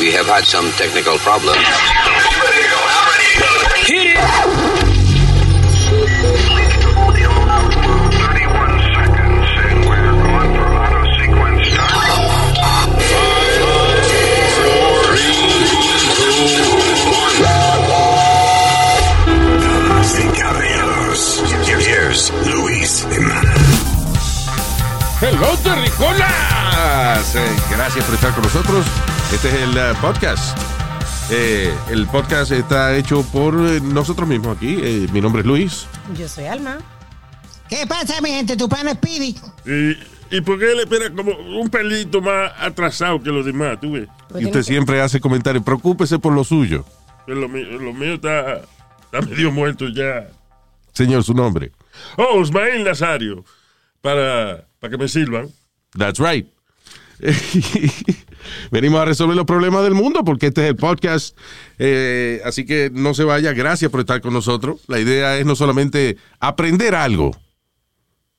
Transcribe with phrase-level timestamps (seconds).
[0.00, 1.58] We have had some technical problems.
[3.84, 4.16] Hit it!
[8.16, 11.92] 31 seconds, and we're going for auto sequence start.
[19.60, 21.44] Damas y caballeros,
[21.84, 23.84] here's Luis Jimenez.
[25.20, 25.50] Hello,
[27.34, 28.86] Eh, gracias por estar con nosotros.
[29.32, 30.58] Este es el eh, podcast.
[31.30, 34.78] Eh, el podcast está hecho por eh, nosotros mismos aquí.
[34.82, 35.86] Eh, mi nombre es Luis.
[36.18, 36.78] Yo soy Alma.
[37.68, 38.56] ¿Qué pasa, mi gente?
[38.56, 39.36] Tu pana es Speedy.
[39.66, 43.78] ¿Y, ¿Y por qué él espera como un pelito más atrasado que los demás?
[43.80, 44.08] ¿Tú ves?
[44.28, 45.62] Pues Y usted siempre hace comentarios.
[45.62, 46.84] Preocúpese por lo suyo.
[47.26, 48.62] Que lo, mío, lo mío está,
[49.04, 50.26] está medio muerto ya.
[50.94, 51.70] Señor, su nombre.
[52.16, 53.44] Oh, Ismael Nazario.
[54.00, 55.48] Para, para que me sirvan.
[55.96, 56.48] That's right.
[58.70, 61.36] Venimos a resolver los problemas del mundo porque este es el podcast.
[61.78, 63.52] Eh, así que no se vaya.
[63.52, 64.80] Gracias por estar con nosotros.
[64.88, 67.32] La idea es no solamente aprender algo.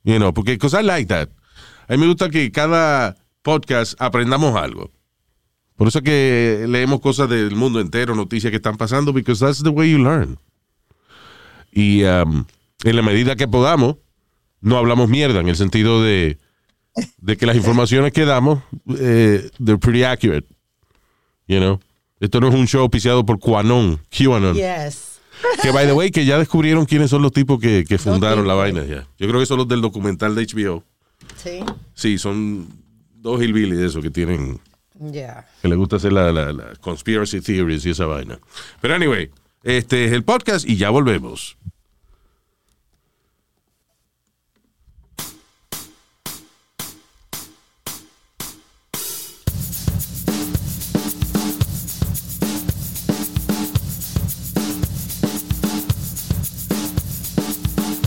[0.03, 1.29] You know, porque cosas like that.
[1.87, 4.91] A mí me gusta que cada podcast aprendamos algo.
[5.75, 9.63] Por eso es que leemos cosas del mundo entero, noticias que están pasando, because that's
[9.63, 10.37] the way you learn.
[11.71, 12.45] Y um,
[12.83, 13.97] en la medida que podamos,
[14.59, 16.37] no hablamos mierda, en el sentido de,
[17.17, 18.59] de que las informaciones que damos,
[18.99, 20.47] eh, they're pretty accurate.
[21.47, 21.79] You know?
[22.19, 24.55] Esto no es un show auspiciado por QAnon, QAnon.
[24.55, 25.19] Yes.
[25.63, 28.53] Que, by the way, que ya descubrieron quiénes son los tipos que, que fundaron la
[28.53, 28.83] vaina.
[28.85, 29.07] ya.
[29.17, 30.83] Yo creo que son los del documental de HBO.
[31.35, 31.61] Sí.
[31.95, 32.67] Sí, son
[33.15, 34.59] dos hillbillies de esos que tienen,
[34.99, 35.47] Ya.
[35.61, 38.37] que les gusta hacer la, la, la conspiracy theories y esa vaina.
[38.81, 39.31] Pero anyway,
[39.63, 41.57] este es el podcast y ya volvemos.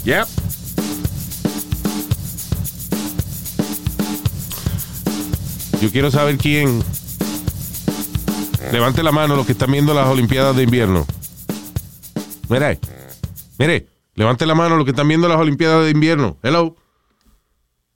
[0.05, 0.29] Yep.
[5.81, 6.83] Yo quiero saber quién.
[8.71, 11.07] Levante la mano los que están viendo las Olimpiadas de invierno.
[12.49, 12.79] Mire,
[13.59, 16.37] mire, levante la mano los que están viendo las Olimpiadas de invierno.
[16.43, 16.77] Hello.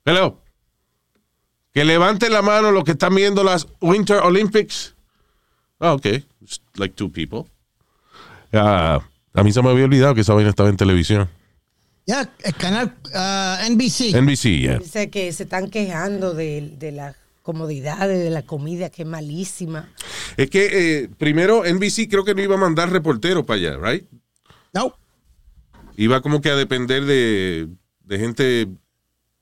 [0.05, 0.41] Hello.
[1.73, 4.95] Que levante la mano los que están viendo las Winter Olympics.
[5.79, 6.05] Ah, ok.
[6.41, 7.45] It's like two people.
[8.51, 8.99] Ah,
[9.33, 11.29] a mí se me había olvidado que esa vaina estaba en televisión.
[12.09, 14.15] Ya, el canal ah, NBC.
[14.19, 14.79] NBC, yeah.
[14.79, 19.93] Dice que se están quejando de, de las comodidades, de la comida, que es malísima.
[20.35, 20.69] Es que
[21.03, 24.05] eh, primero NBC creo que no iba a mandar reporteros para allá, right?
[24.73, 24.95] No.
[25.97, 27.67] Iba como que a depender de,
[28.05, 28.67] de gente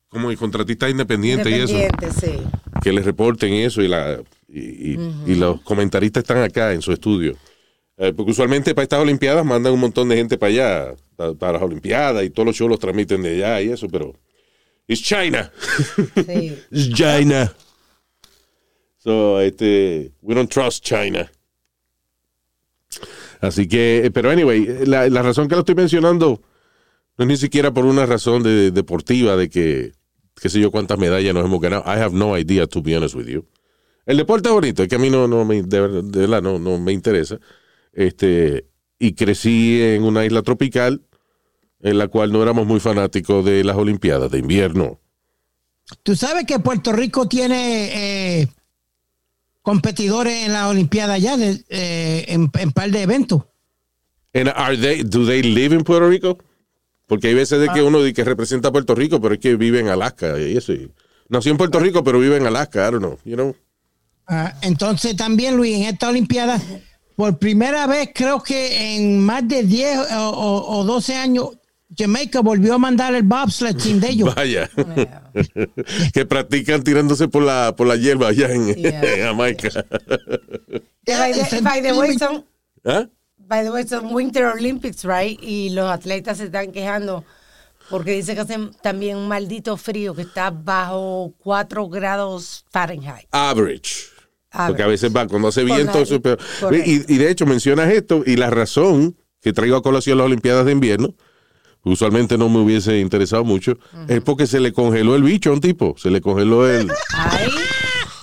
[0.10, 1.74] como de contratistas independientes y eso.
[1.74, 2.44] Independiente, sí.
[2.84, 4.20] Que les reporten eso y, la,
[4.50, 7.34] y, y- y los comentaristas están acá en su estudio.
[7.98, 11.62] Eh, porque usualmente para estas Olimpiadas mandan un montón de gente para allá, para, las
[11.62, 14.14] Olimpiadas y todos los shows los transmiten de allá y eso, pero...
[14.88, 15.52] It's China.
[16.16, 16.58] Sí.
[16.72, 17.54] It's China.
[19.00, 21.30] So, este, we don't trust China.
[23.42, 26.42] Así que, eh, pero anyway, la, la razón que lo estoy mencionando
[27.18, 29.92] no es ni siquiera por una razón de, deportiva de que,
[30.40, 31.84] qué sé yo, cuántas medallas nos hemos ganado.
[31.86, 33.46] I have no idea, to be honest with you.
[34.06, 36.60] El deporte es bonito, es que a mí no, no me, de, de verdad no,
[36.60, 37.40] no me interesa.
[37.92, 38.68] Este,
[39.00, 41.02] y crecí en una isla tropical
[41.82, 45.00] en la cual no éramos muy fanáticos de las Olimpiadas de invierno.
[46.04, 48.48] Tú sabes que Puerto Rico tiene eh,
[49.62, 53.44] competidores en la Olimpiada ya de, eh, en, en par de eventos.
[54.34, 56.38] And are they, do they live in Puerto Rico?
[57.06, 59.56] Porque hay veces de que uno dice que representa a Puerto Rico, pero es que
[59.56, 60.74] vive en Alaska y eso.
[60.74, 60.92] y-
[61.30, 62.88] nació en Puerto Rico, pero vive en Alaska.
[62.88, 63.56] I don't know, you know.
[64.28, 66.62] Ah, entonces también, Luis, en esta Olimpiada,
[67.18, 71.50] por primera vez, creo que en más de 10 o, o- o 12 años,
[71.98, 74.36] Jamaica volvió a mandar el bobsled team de ellos.
[74.36, 74.70] Vaya.
[76.14, 79.02] que practican tirándose por la, por la hierba allá en, Yeah.
[79.16, 79.70] en Jamaica.
[81.06, 82.46] Que by, the, by the way, son,
[82.86, 83.08] ¿Ah?
[83.38, 85.40] by the way, son Winter Olympics, right?
[85.42, 87.24] Y los atletas se están quejando
[87.90, 93.28] porque dice que hacen también un maldito frío que está bajo 4 grados Fahrenheit.
[93.32, 94.04] Average.
[94.68, 96.20] Porque a veces va, cuando hace Por viento, la- eso.
[96.86, 100.66] Y, y de hecho mencionas esto, y la razón que traigo a colación las Olimpiadas
[100.66, 101.14] de invierno,
[101.84, 103.78] usualmente no me hubiese interesado mucho,
[104.08, 106.90] es porque se le congeló el bicho a un tipo, se le congeló el...
[107.14, 107.50] Ay,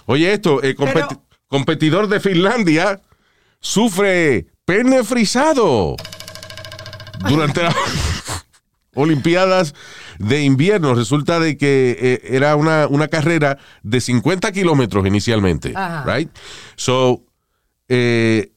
[0.07, 3.01] Oye, esto, el competi- Pero- competidor de Finlandia
[3.61, 5.97] sufre pene frisado
[7.29, 7.75] durante las
[8.95, 9.75] Olimpiadas
[10.19, 10.95] de invierno.
[10.95, 16.05] Resulta de que eh, era una, una carrera de 50 kilómetros inicialmente, Ajá.
[16.17, 16.31] right?
[16.77, 17.23] So,
[17.89, 18.53] eh,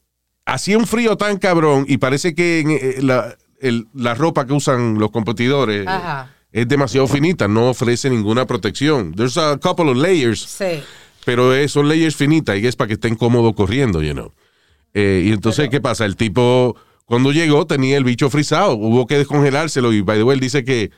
[0.45, 4.53] hacía un frío tan cabrón y parece que en, eh, la, el- la ropa que
[4.53, 6.33] usan los competidores Ajá.
[6.51, 9.13] es demasiado finita, no ofrece ninguna protección.
[9.13, 10.81] There's a couple of layers, Sí.
[11.25, 14.31] pero son layers finitas y es para que estén cómodos corriendo, you know.
[14.93, 16.05] Eh, y entonces, ¿qué pasa?
[16.05, 16.75] El tipo,
[17.05, 20.63] cuando llegó, tenía el bicho frisado, hubo que descongelárselo y, by the way, él dice
[20.63, 20.91] que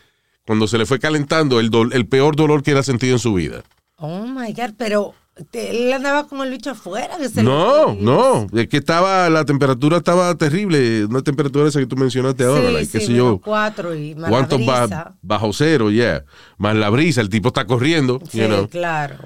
[0.50, 3.36] cuando se le fue calentando, el, el peor dolor que él ha sentido en su
[3.36, 3.62] vida.
[3.98, 5.13] Oh my God, pero
[5.54, 7.18] él andaba con el bicho afuera.
[7.19, 11.86] Que se No, no, es que estaba, la temperatura estaba terrible, una temperatura esa que
[11.86, 15.16] tú mencionaste ahora, Sí, like, qué sé yo, cuatro y más la cuántos ba- brisa.
[15.22, 16.25] bajo cero, ya,
[16.57, 18.68] más la brisa, el tipo está corriendo, Sí, you know.
[18.68, 19.18] claro.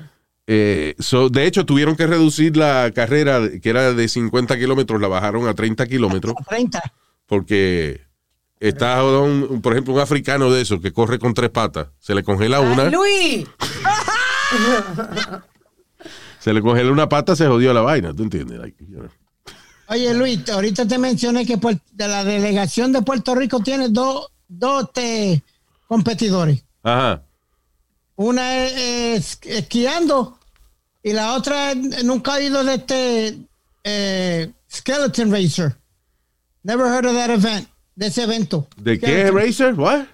[0.46, 5.08] Eh, so, de hecho, tuvieron que reducir la carrera, que era de 50 kilómetros, la
[5.08, 6.82] bajaron a 30 kilómetros, 30.
[7.28, 8.02] porque
[8.68, 12.24] está, un- por ejemplo, un africano de esos que corre con tres patas, se le
[12.24, 13.46] congela Ay, una, Luis,
[16.40, 18.60] se le congela una pata, se jodió la vaina, ¿tú entiendes?
[18.60, 19.10] Like, you know.
[19.88, 21.58] Oye, Luis, ahorita te mencioné que
[21.92, 24.90] de la delegación de Puerto Rico tiene dos dos
[25.88, 26.64] competidores.
[26.84, 27.24] Ajá.
[28.16, 28.74] Una es,
[29.14, 30.38] es esquiando
[31.02, 33.38] y la otra es- nunca ha ido de este
[33.84, 35.76] eh, Skeleton Racer.
[36.64, 38.68] Never heard of that event, de ese evento.
[38.78, 39.74] ¿De qué, Racer?
[39.76, 40.06] What?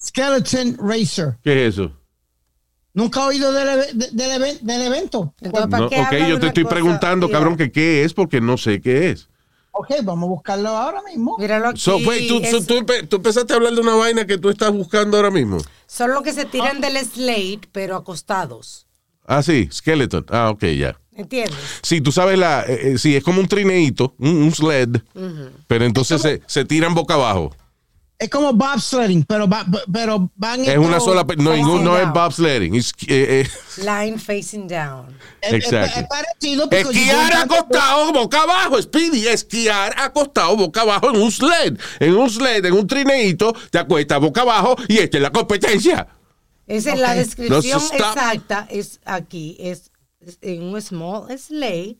[0.00, 1.38] Skeleton Racer.
[1.42, 1.92] ¿Qué es eso?
[2.94, 5.34] Nunca ha oído del, de- del, even- del evento.
[5.40, 6.74] Entonces, ¿para No, qué ok, yo te estoy cosa?
[6.74, 9.28] preguntando, Mira, cabrón, que qué es porque no sé qué es.
[9.70, 11.36] Ok, vamos a buscarlo ahora mismo.
[11.38, 11.80] Míralo aquí.
[11.80, 14.50] So, wait, tú, es- so, tú, tú empezaste a hablar de una vaina que tú
[14.50, 15.56] estás buscando ahora mismo.
[15.86, 18.86] Son los que se tiran del slate, pero acostados.
[19.24, 20.26] Ah, sí, Skeleton.
[20.28, 20.98] Ah, ok, ya.
[21.14, 21.56] ¿Entiendes?
[21.82, 24.88] Sí, tú sabes, la, eh, eh, sí, es como un trineíto, un, un sled,
[25.66, 27.54] pero entonces se, se tiran boca abajo.
[28.18, 32.76] Es como bobsledding, pero, va- pero van Es una sola, no, ningún- no es bobsledding.
[32.76, 35.06] es, eh, eh, Line facing down.
[35.40, 36.00] Es, es- Exacto.
[36.00, 36.70] es parecido.
[36.70, 39.26] porque esquiar acostado boca abajo, Speedy.
[39.26, 41.76] Esquiar acostado boca abajo en un sled.
[41.98, 46.06] En un sled, en un trineíto, te acuestas boca abajo y esta es la competencia.
[46.68, 48.68] Esa es la descripción No, exacta.
[48.70, 49.56] Es aquí.
[49.58, 49.90] Es
[50.40, 51.98] en un small slate.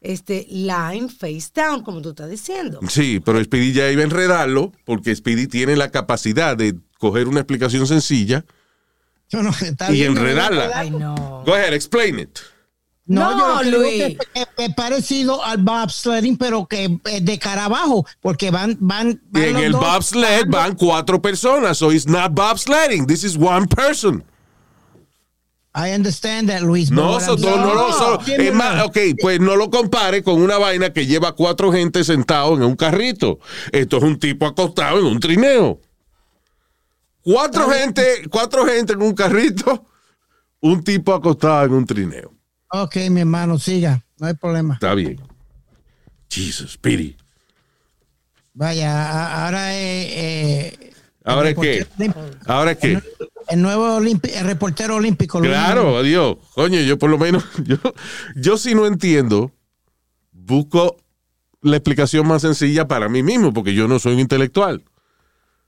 [0.00, 2.80] Este line face down, como tú estás diciendo.
[2.88, 7.38] Sí, pero Speedy ya iba a enredarlo porque Speedy tiene la capacidad de coger una
[7.38, 8.44] explicación sencilla
[9.28, 10.72] Yo no- está y enredarla.
[10.74, 11.44] Ay, no.
[11.46, 12.36] Go ahead, explain it.
[13.06, 14.02] No, No, yo lo Luis.
[14.02, 18.76] es que es, es parecido al bobsledding, pero que es de cara abajo, porque van,
[18.80, 23.06] van, Y van en los el dos bobsled van cuatro personas, so it's not bobsledding.
[23.06, 24.24] This is one person.
[25.74, 26.90] I understand that, Luis.
[26.90, 31.06] No, no, no, no, es más, ok, pues no lo compare con una vaina que
[31.06, 33.38] lleva cuatro gente sentados en un carrito.
[33.72, 35.80] Esto es un tipo acostado en un trineo.
[37.22, 39.86] Cuatro gente, cuatro gente en un carrito,
[40.60, 42.34] un tipo acostado en un trineo.
[42.70, 44.04] Ok, mi hermano, siga.
[44.18, 44.74] No hay problema.
[44.74, 45.20] Está bien.
[46.28, 47.16] Jesus, Piri.
[48.54, 50.06] Vaya, ahora es.
[50.10, 50.92] eh,
[51.24, 52.14] ¿Ahora es olímpico-
[52.46, 53.00] ¿Ahora es qué?
[53.52, 55.38] El nuevo el reportero olímpico.
[55.40, 56.36] Claro, adiós.
[56.54, 57.76] Coño, yo por lo menos, yo,
[58.34, 59.52] yo si no entiendo,
[60.30, 60.96] busco
[61.60, 64.82] la explicación más sencilla para mí mismo, porque yo no soy un intelectual.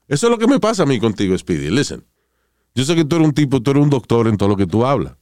[0.09, 1.71] Eso es lo que me pasa a mí contigo, Speedy.
[1.71, 2.05] Listen.
[2.75, 4.67] Yo sé que tú eres un tipo, tú eres un doctor en todo lo que
[4.67, 5.15] tú hablas.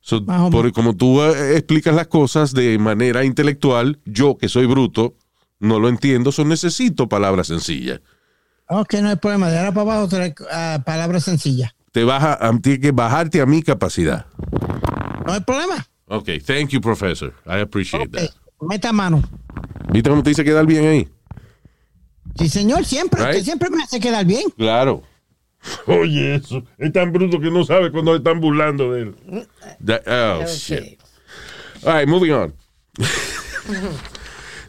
[0.00, 5.14] So, por- como tú eh, explicas las cosas de manera intelectual, yo que soy bruto,
[5.60, 8.00] no lo entiendo, so necesito palabras sencillas.
[8.68, 9.48] Ok, no hay problema.
[9.48, 11.75] De ahora para abajo, trae, ah, palabras sencillas.
[11.96, 14.26] Te baja, tienes que bajarte a mi capacidad.
[15.24, 15.86] No hay problema.
[16.04, 17.32] Ok, thank you, professor.
[17.46, 18.30] I appreciate Ok, that.
[18.60, 19.22] Meta mano.
[19.90, 21.08] ¿Viste cómo te dice quedar bien ahí?
[22.38, 23.18] Sí, señor, siempre.
[23.22, 23.30] Right.
[23.30, 24.42] Usted siempre me hace quedar bien.
[24.58, 25.04] Claro.
[25.86, 26.62] Oye, eso.
[26.76, 29.14] Es tan bruto que no sabe cuando están burlando de él.
[29.82, 31.00] That- oh, shit.
[31.82, 32.54] All right, moving on.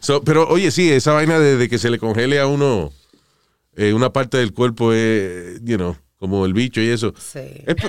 [0.00, 2.90] So, pero oye, sí, esa vaina de, de que se le congele a uno
[3.76, 7.14] eh, una parte del cuerpo, es, you know, como el bicho y eso.
[7.18, 7.40] Sí.
[7.66, 7.76] Es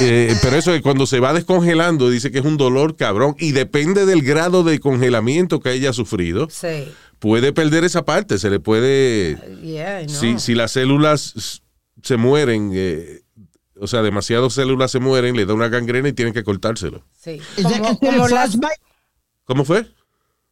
[0.00, 3.52] Eh, pero eso es cuando se va descongelando, dice que es un dolor cabrón y
[3.52, 6.88] depende del grado de congelamiento que haya sufrido, Sí.
[7.20, 9.38] puede perder esa parte, se le puede...
[9.62, 11.62] Yeah, si, si las células
[12.02, 13.20] se mueren, eh,
[13.80, 17.04] o sea, demasiadas células se mueren, le da una gangrena y tienen que cortárselo.
[17.18, 17.40] Sí.
[17.58, 18.74] Las, frostbite?
[19.44, 19.86] ¿Cómo fue?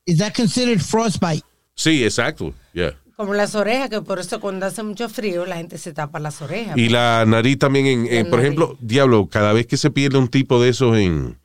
[0.07, 1.45] Is that considered frostbite?
[1.75, 2.55] Sí, exacto.
[2.73, 2.97] yeah.
[3.23, 6.43] Como las orejas, que por eso cuando hace mucho frío la gente se tapa las
[6.43, 6.77] orejas.
[6.77, 8.45] Y la nariz también, en, por nariz.
[8.45, 11.39] ejemplo, diablo, cada vez que se pierde un tipo de esos en,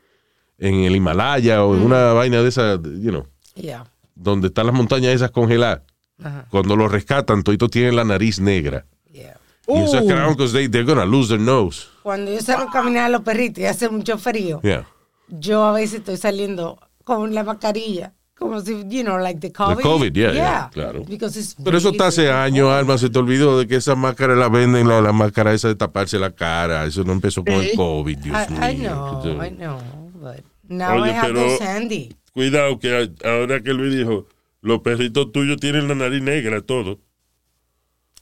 [0.57, 3.86] en el Himalaya o en una vaina de esa, you know, Yeah.
[4.15, 5.81] donde están las montañas esas congeladas,
[6.24, 6.46] Ajá.
[6.50, 8.86] cuando lo rescatan, toditos tienen la nariz negra.
[9.12, 9.38] Yeah.
[9.67, 10.07] Y eso es Uh.
[10.07, 11.86] claro, because they, they're gonna lose their nose.
[12.03, 14.88] Cuando yo salgo a caminar a los perritos y hace mucho frío, Yeah.
[15.27, 18.13] yo a veces estoy saliendo con la mascarilla.
[18.38, 19.82] Como si, you know, like the COVID.
[19.82, 21.03] COVID, yeah, yeah, claro.
[21.03, 22.98] Because it's Pero eso está hace años, Alma.
[23.00, 26.20] Se te olvidó de que esas máscaras las venden, la, la máscara esa de taparse
[26.20, 26.86] la cara.
[26.86, 27.72] Eso no empezó con el.
[27.75, 28.70] COVID, Dios I, mío.
[28.70, 29.79] I know, I know,
[30.13, 32.15] but now Oye, I have pero- those handy.
[32.34, 34.27] Cuidado, que ahora que Luis dijo,
[34.62, 37.00] los perritos tuyos tienen la nariz negra, todo.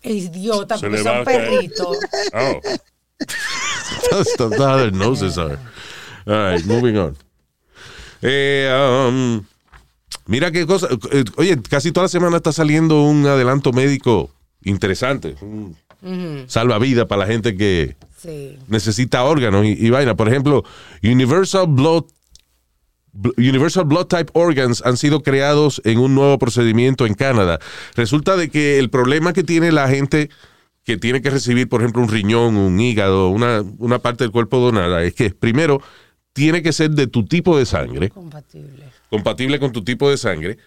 [0.02, 1.98] Idiota, porque son perritos.
[2.34, 2.62] Oh.
[4.12, 5.58] That's, that's how their noses are.
[6.28, 7.16] All right, moving on.
[8.22, 9.46] Eh, um,
[10.28, 10.88] mira qué cosa.
[11.12, 14.32] eh, Oye, casi toda la semana está saliendo un adelanto médico
[14.64, 15.36] interesante.
[15.42, 15.76] Un
[16.48, 18.58] salvavidas para la gente que Sí.
[18.68, 20.16] necesita órganos y, y vaina.
[20.16, 20.64] Por ejemplo,
[21.04, 22.06] Universal Blood
[23.14, 27.60] Bl- Universal Blood Type Organs han sido creados en un nuevo procedimiento en Canadá.
[27.96, 30.30] Resulta de que el problema que tiene la gente
[30.84, 34.60] que tiene que recibir, por ejemplo, un riñón, un hígado, una, una parte del cuerpo
[34.60, 35.82] donada, es que primero
[36.34, 38.85] tiene que ser de tu tipo de sangre, Compatible.
[39.16, 40.58] Compatible con tu tipo de sangre,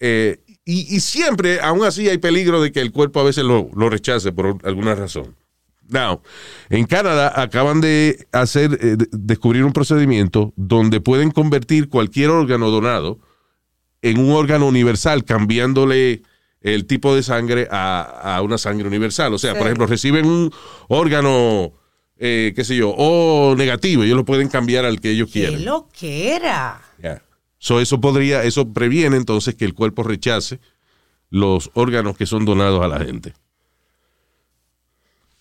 [0.00, 3.68] eh, y, y siempre, aún así, hay peligro de que el cuerpo a veces lo,
[3.74, 5.34] lo rechace por alguna razón.
[5.90, 6.20] Now,
[6.68, 12.70] en Canadá acaban de hacer, eh, de- descubrir un procedimiento donde pueden convertir cualquier órgano
[12.70, 13.18] donado
[14.02, 16.22] en un órgano universal, cambiándole
[16.60, 19.32] el tipo de sangre a, a una sangre universal.
[19.32, 19.58] O sea, Sí.
[19.58, 20.52] por ejemplo, reciben un
[20.88, 21.72] órgano,
[22.18, 25.64] eh, qué sé yo, O negativo, ellos lo pueden cambiar al que ellos ¿Qué quieran.
[25.64, 26.82] lo que era?
[27.58, 30.60] So, eso podría, eso previene entonces que el cuerpo rechace
[31.30, 33.34] los órganos que son donados a la gente.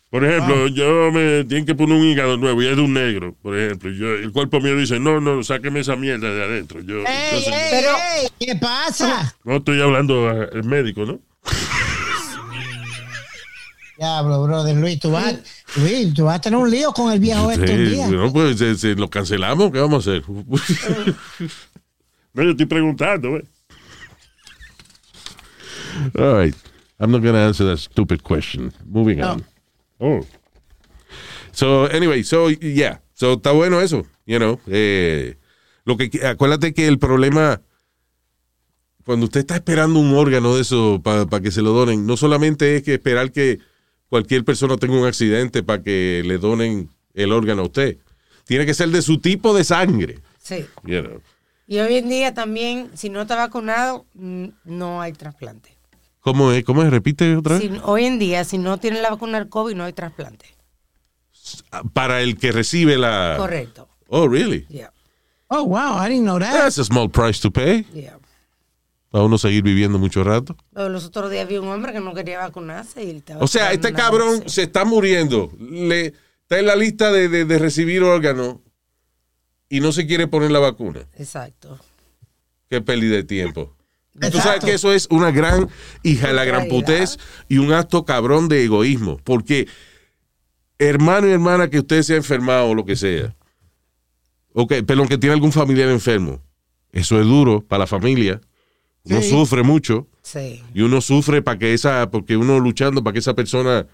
[0.10, 3.36] Por ejemplo, yo me tienen que poner un hígado nuevo y es de un negro,
[3.42, 3.92] por ejemplo.
[3.92, 6.80] Yo, el cuerpo mío dice, no, no, sáqueme esa mierda de adentro.
[6.82, 9.36] Yo, Ey, entonces, ey, Pero- ey, ¿Qué pasa?
[9.44, 11.20] no estoy hablando al médico, ¿no?
[13.98, 15.36] Diablo, brother, Luis, tú vas,
[15.76, 18.08] Luis, tú vas a tener un lío con el viejo Sí, este un día.
[18.08, 20.24] no, pues se- se- lo cancelamos, ¿qué vamos a hacer?
[22.38, 23.46] No, yo estoy preguntando, ¿ves?
[26.16, 26.56] All right.
[27.00, 28.72] I'm not going to answer that stupid question.
[28.86, 29.44] Moving on.
[30.00, 30.22] Oh,
[31.52, 33.00] So, anyway, so, yeah.
[33.16, 34.60] So, está bueno eso, you know.
[34.68, 35.38] Eh,
[35.86, 37.62] lo que, acuérdate que el problema,
[39.04, 42.76] cuando usted está esperando un órgano de eso para que se lo donen, no solamente
[42.76, 43.58] es que esperar que
[44.08, 47.98] cualquier persona tenga un accidente para que le donen el órgano a usted.
[48.46, 50.64] Tiene que ser de su tipo de sangre, Sí.
[50.84, 51.22] you know.
[51.68, 55.78] Y hoy en día también, si no está vacunado, no hay trasplante.
[56.22, 56.64] ¿Cómo es?
[56.64, 56.90] ¿Cómo es?
[56.90, 57.70] Repite otra vez.
[57.70, 60.46] Si- hoy en día, si no tiene la vacuna del COVID, no hay trasplante.
[61.94, 63.36] Para el que recibe la...
[63.38, 63.88] Correcto.
[64.10, 64.66] Oh, really?
[64.70, 64.92] Yeah,
[65.50, 66.52] Oh, wow, I didn't know that.
[66.52, 67.86] That's a small price to pay.
[67.94, 68.18] yeah.
[69.10, 70.58] Para uno seguir viviendo mucho rato.
[70.74, 73.72] Pero Los otros días vi un hombre que no quería vacunarse y estaba O sea,
[73.72, 75.50] este cabrón se está muriendo.
[75.60, 76.08] Le,
[76.42, 78.58] está en la lista de, de- de recibir órganos
[79.70, 81.02] y no se quiere poner la vacuna.
[81.18, 81.80] Exacto.
[82.70, 83.74] Qué pérdida de tiempo.
[84.20, 84.66] Y Tú sabes Exacto.
[84.66, 85.70] que eso es una gran
[86.02, 89.18] hija de la gran putez y un acto cabrón de egoísmo.
[89.24, 89.68] Porque,
[90.80, 93.36] hermano y hermana, que usted se ha enfermado o lo que sea,
[94.54, 96.42] ok, pero que tiene algún familiar enfermo,
[96.92, 98.42] eso es duro para la familia.
[99.04, 99.30] Uno Sí.
[99.30, 100.08] sufre mucho.
[100.24, 100.64] Sí.
[100.74, 103.86] Y uno sufre para que esa, porque uno luchando para que esa persona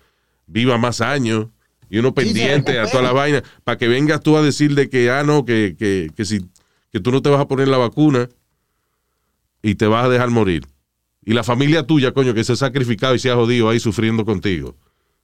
[0.48, 1.48] viva más años.
[1.94, 3.44] Y uno pendiente a toda la vaina.
[3.64, 6.40] Para que vengas tú a decir de que, ah, no, que, que, que si,
[6.92, 8.30] que tú no te vas a poner la vacuna
[9.62, 10.66] y te vas a dejar morir.
[11.24, 14.26] Y la familia tuya, coño, que se ha sacrificado y se ha jodido ahí sufriendo
[14.26, 14.76] contigo.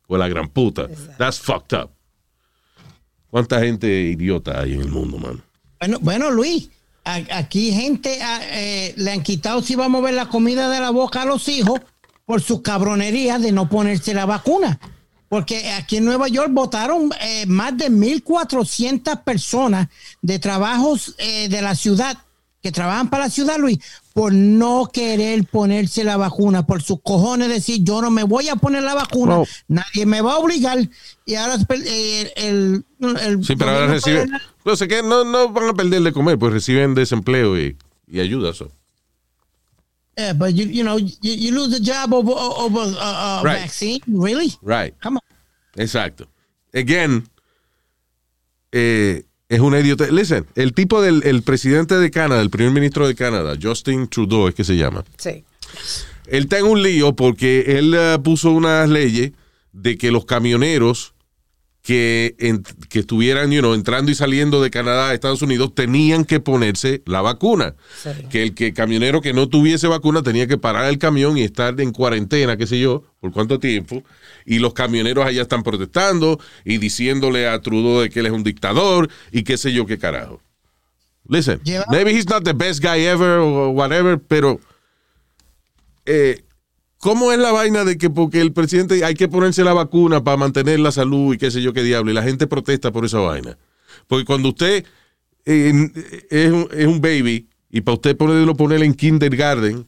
[0.06, 0.88] O la gran puta.
[1.18, 1.90] That's fucked up.
[3.32, 5.40] ¿Cuánta gente idiota hay en el mundo, mano?
[5.80, 6.70] Bueno, bueno, Luis,
[7.04, 8.20] aquí gente
[8.52, 11.48] eh, le han quitado si va a mover la comida de la boca a los
[11.48, 11.82] hijos
[12.28, 14.80] por su cabronería de no ponerse la vacuna.
[15.30, 19.88] Porque aquí en Nueva York votaron eh, más de 1.400 personas
[20.22, 22.18] de trabajos eh, de la ciudad,
[22.62, 23.80] que trabajan para la ciudad, Luis,
[24.14, 28.58] por no querer ponerse la vacuna, por sus cojones decir, yo no me voy a
[28.58, 30.78] poner la vacuna, nadie me va a obligar.
[31.26, 34.32] Y ahora eh, el, el Sí, pero ahora reciben.
[34.66, 38.20] No sé qué, no, no van a perder de comer, pues reciben desempleo y, y
[38.20, 38.50] ayuda.
[38.50, 38.72] eso.
[40.20, 43.62] Yeah, but you you know you, you lose the job over over a, a Right.
[43.62, 44.52] vaccine, really?
[44.62, 44.94] Right.
[45.02, 45.82] Come on.
[45.82, 46.28] Exacto.
[46.74, 47.24] Again,
[48.72, 50.08] eh, es una idiota.
[50.12, 54.48] Listen, el tipo del el presidente de Canadá, el primer ministro de Canadá, Justin Trudeau
[54.50, 55.04] es que se llama.
[55.18, 55.44] Sí.
[56.28, 59.32] Él está en un lío porque él eh, puso unas leyes
[59.72, 61.14] de que los camioneros
[61.82, 66.26] que, en- que estuvieran you know, entrando y saliendo de Canadá a Estados Unidos tenían
[66.26, 67.76] que ponerse la vacuna.
[68.04, 68.10] Sí.
[68.30, 71.80] Que el que camionero que no tuviese vacuna tenía que parar el camión y estar
[71.80, 74.04] en cuarentena, qué sé yo, por cuánto tiempo.
[74.46, 78.44] Y los camioneros allá están protestando y diciéndole a Trudeau de que él es un
[78.44, 80.42] dictador y qué sé yo qué carajo.
[81.28, 84.60] listen, maybe he's not the best guy ever or whatever, pero
[86.06, 86.42] eh,
[87.00, 90.38] ¿cómo es la vaina de que porque el presidente hay que ponerse la vacuna para
[90.38, 93.20] mantener la salud y qué sé yo qué diablo, y la gente protesta por esa
[93.20, 93.58] vaina?
[94.08, 94.86] Porque cuando usted
[95.46, 95.74] eh,
[96.30, 99.86] es, un, es un baby y para usted ponerlo poner en kindergarten,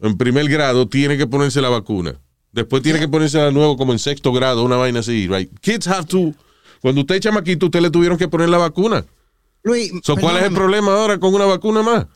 [0.00, 2.18] en primer grado, tiene que ponerse la vacuna.
[2.52, 5.50] Después tiene que ponerse de nuevo como en sexto grado, una vaina así, right?
[5.60, 6.32] Kids have to,
[6.80, 9.04] cuando usted es chamaquito, usted le tuvieron que poner la vacuna.
[9.62, 12.06] Luis, So, ¿Cuál es el problema ahora con una vacuna más?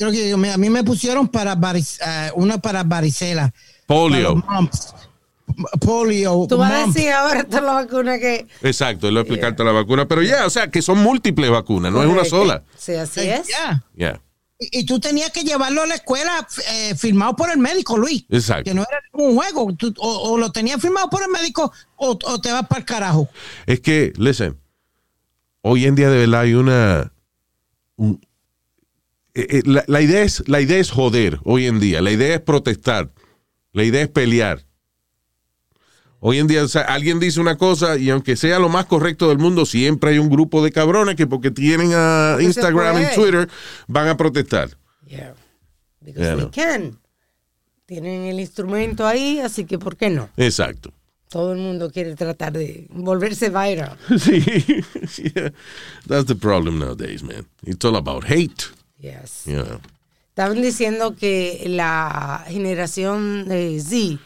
[0.00, 3.52] Creo que me- a mí me pusieron para varic- eh, una para varicela.
[3.86, 4.42] Polio.
[4.42, 4.70] para.
[5.80, 6.46] Polio.
[6.48, 8.46] Tú vas a decir ahora toda la vacuna que.
[8.62, 10.08] Exacto, él va a explicarte la vacuna.
[10.08, 12.62] Pero ya, o sea, que son múltiples vacunas, no es una sola.
[12.78, 13.48] Sí, así Eh, es.
[13.48, 13.84] ya.
[13.94, 14.20] Ya,
[14.58, 18.24] Y, y tú tenías que llevarlo a la escuela eh, firmado por el médico, Luis.
[18.30, 18.64] exacto.
[18.64, 19.74] Que no era un juego.
[19.74, 22.84] Tú- o, o lo tenías firmado por el médico o, o te vas para el
[22.86, 23.28] carajo.
[23.66, 24.58] Es que, listen,
[25.62, 27.12] hoy en día de verdad hay una...
[27.96, 28.20] un-
[29.40, 32.34] eh, eh, la, la idea es, la idea es joder hoy en día, la idea
[32.34, 33.10] es protestar,
[33.72, 34.64] la idea es pelear.
[36.22, 39.30] Hoy en día, o sea, alguien dice una cosa y aunque sea lo más correcto
[39.30, 43.14] del mundo, siempre hay un grupo de cabrones que porque tienen a Instagram y puede.
[43.14, 43.48] Twitter
[43.88, 44.68] van a protestar.
[45.06, 45.34] Yeah.
[46.00, 46.50] Because Yeah, they no.
[46.50, 46.98] can.
[47.86, 50.28] Tienen el instrumento ahí, así que ¿por qué no?
[50.36, 50.92] Exacto.
[51.30, 53.96] Todo el mundo quiere tratar de volverse viral.
[54.18, 54.40] Sí,
[55.34, 55.52] yeah.
[56.06, 57.46] That's the problem nowadays, man.
[57.64, 58.64] It's all about hate.
[59.00, 59.44] Yes.
[59.46, 59.80] Yeah.
[60.28, 64.18] Estaban diciendo que la generación Z,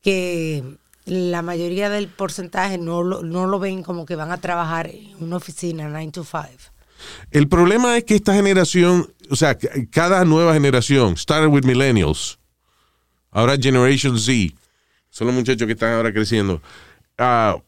[0.00, 4.88] que la mayoría del porcentaje no lo, no lo ven como que van a trabajar
[4.88, 6.72] en una oficina 9 to 5.
[7.30, 9.56] El problema es que esta generación, o sea,
[9.90, 12.38] cada nueva generación, started with millennials,
[13.30, 14.54] ahora Generation Z,
[15.10, 16.62] son los muchachos que están ahora creciendo.
[17.18, 17.60] Uh,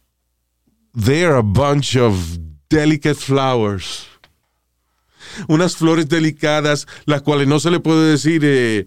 [0.95, 2.39] they're a bunch of
[2.69, 4.07] delicate flowers.
[5.49, 8.85] Unas flores delicadas, las cuales no se le puede decir eh,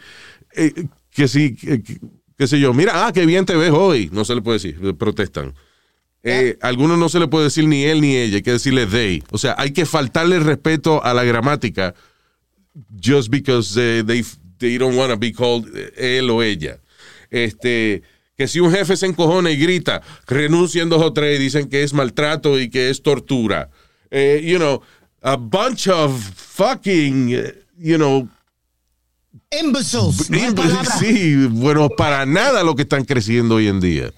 [0.55, 0.73] eh,
[1.11, 1.81] que sí, que,
[2.37, 4.09] qué sé yo, mira, ah, qué bien te ves hoy.
[4.11, 5.53] No se le puede decir, protestan.
[6.23, 9.23] Eh, algunos no se le puede decir ni él ni ella, hay que decirle they.
[9.31, 11.95] O sea, hay que faltarle respeto a la gramática
[13.01, 14.23] just because eh, they,
[14.59, 16.79] they don't want to be called eh, él o ella.
[17.29, 18.03] Este,
[18.37, 21.83] que si un jefe se encojona y grita, renuncian dos o tres y dicen que
[21.83, 23.69] es maltrato y que es tortura.
[24.09, 24.81] Eh, you know,
[25.21, 27.29] a bunch of fucking,
[27.77, 28.27] you know,
[29.51, 30.29] Imbeciles.
[30.99, 34.11] sí, bueno, para nada lo que están creciendo hoy en día.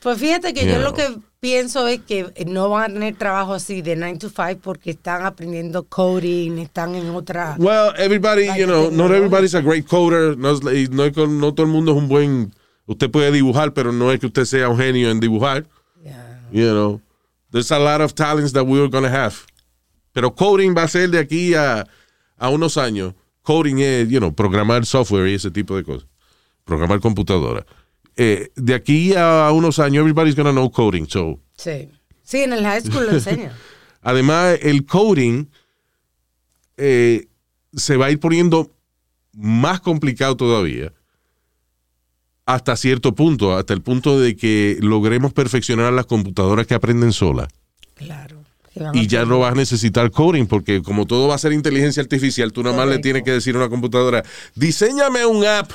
[0.00, 0.74] Pues fíjate que Yeah.
[0.78, 4.28] yo lo que pienso es que no van a tener trabajo así de 9 to
[4.30, 7.56] 5 porque están aprendiendo coding, están en otra...
[7.58, 10.36] Well, everybody, you know, not everybody's a great coder.
[10.38, 12.54] No, no, no todo el mundo es un buen.
[12.86, 15.66] Usted puede dibujar, pero no es que usted sea un genio en dibujar.
[16.02, 16.40] Yeah.
[16.50, 17.00] You know,
[17.50, 19.44] there's a lot of talents that we're going to have.
[20.12, 21.86] Pero coding va a ser de aquí a,
[22.36, 23.14] a unos años.
[23.42, 26.08] Coding es, you know, programar software y ese tipo de cosas.
[26.64, 27.66] Programar computadora.
[28.16, 31.06] Eh, de aquí a unos años, everybody's going to know coding.
[31.08, 31.88] So, Sí.
[32.22, 33.52] Sí, en el high school lo enseñan.
[34.02, 35.46] Además, el coding
[36.76, 37.26] eh,
[37.74, 38.70] se va a ir poniendo
[39.32, 40.92] más complicado todavía
[42.44, 47.48] hasta cierto punto, hasta el punto de que logremos perfeccionar las computadoras que aprenden solas.
[47.94, 48.42] Claro.
[48.94, 52.52] Y ya no vas a necesitar coding, porque como todo va a ser inteligencia artificial,
[52.52, 55.70] tú nada más le tienes que decir a una computadora, diseñame un app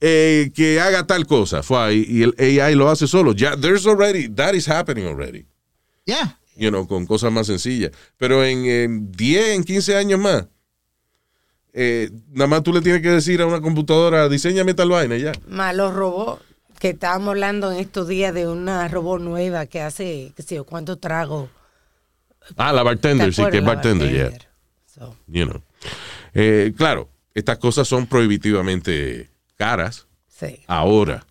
[0.00, 1.62] eh, que haga tal cosa.
[1.62, 3.32] Fue, y, el AI lo hace solo.
[3.32, 5.44] Ya, there's already, that is happening already
[6.06, 6.38] Ya.
[6.56, 7.92] you know, con cosas más sencillas.
[8.16, 10.46] Pero en, en 10, en 15 años más,
[11.72, 15.32] eh, nada más tú le tienes que decir a una computadora, diseñame tal vaina ya.
[15.46, 16.42] Más los robots,
[16.78, 20.64] que estábamos hablando en estos días de una robot nueva que hace, qué sé yo,
[20.64, 21.50] cuántos tragos.
[22.56, 24.38] Ah, la ¿Te bartender, sí, que es bartender, ya.
[24.86, 25.62] So, You know.
[26.34, 30.60] Eh, claro, estas cosas son prohibitivamente caras sí.
[30.66, 31.24] ahora.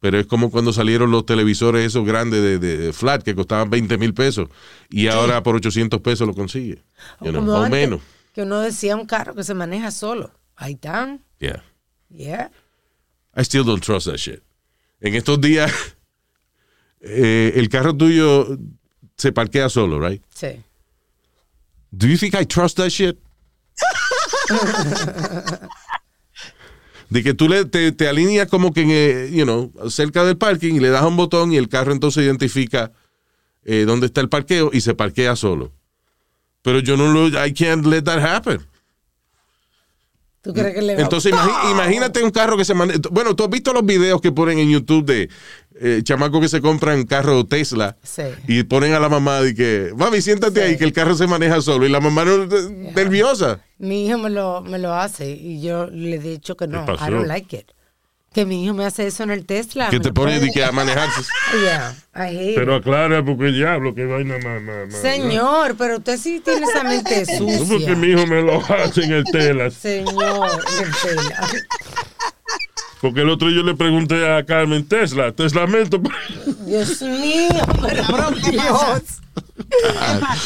[0.00, 3.70] Pero es como cuando salieron los televisores esos grandes de, de- de flat que costaban
[3.70, 4.48] 20 mil pesos
[4.90, 6.82] y ahora por 800 pesos lo consigue.
[7.20, 8.00] O You know, o antes, menos.
[8.32, 10.32] Que uno decía un carro que se maneja solo.
[10.56, 11.24] Ahí están.
[11.38, 11.62] Yeah.
[12.08, 12.50] Yeah.
[13.36, 14.42] I still don't trust that shit.
[15.00, 15.70] En estos días,
[17.00, 18.58] eh, el carro tuyo
[19.22, 20.20] se parquea solo, right?
[20.34, 20.60] Sí.
[21.92, 23.16] Do you think I trust that shit?
[27.10, 28.82] De que tú le, te, te alineas como que,
[29.26, 32.24] eh, you know, cerca del parking y le das un botón y el carro entonces
[32.24, 32.90] identifica
[33.64, 35.72] eh, dónde está el parqueo y se parquea solo.
[36.62, 38.66] Pero yo no lo, I can't let that happen.
[40.40, 42.98] ¿Tú crees que le va Entonces, imagi- imagínate un carro que se maneja.
[43.10, 45.28] Bueno, tú has visto los videos que ponen en YouTube de
[45.80, 48.22] eh, chamacos que se compran carro Tesla Sí.
[48.48, 50.66] y ponen a la mamá y que, mami, siéntate Sí.
[50.66, 51.86] ahí, que el carro se maneja solo.
[51.86, 52.46] Y la mamá no,
[52.94, 53.60] nerviosa.
[53.78, 56.84] Mi hijo me lo, me lo hace y yo le he dicho que no?
[56.84, 57.70] I don't like it.
[58.34, 59.90] Que mi hijo me hace eso en el Tesla.
[59.90, 61.20] Que te pone de que a manejarse.
[61.62, 64.62] Yeah, I hate Pero aclara, porque diablo, que vaina más.
[64.62, 67.94] más, más- Señor, pero usted sí tiene esa mente No porque sucia.
[67.94, 69.74] mi hijo me lo hace en el telas.
[69.74, 70.48] Señor,
[70.82, 71.48] el Tesla.
[73.02, 76.00] Porque el otro yo le pregunté a Carmen Tesla, Teslamento.
[76.66, 77.48] Dios mío,
[77.82, 79.00] pero Cabrón, ¿qué pasa?
[79.00, 79.20] Dios.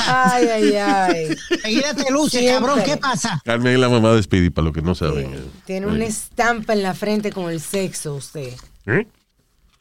[0.09, 1.37] Ay, ay, ay.
[1.63, 2.67] Seguida te luce, Siempre.
[2.69, 3.43] cabrón, ¿qué pasa?
[3.45, 5.35] Carmen es la mamá de Speedy, para los que no saben.
[5.67, 8.55] Tiene una estampa en la frente con el sexo, usted.
[8.87, 9.07] ¿Eh?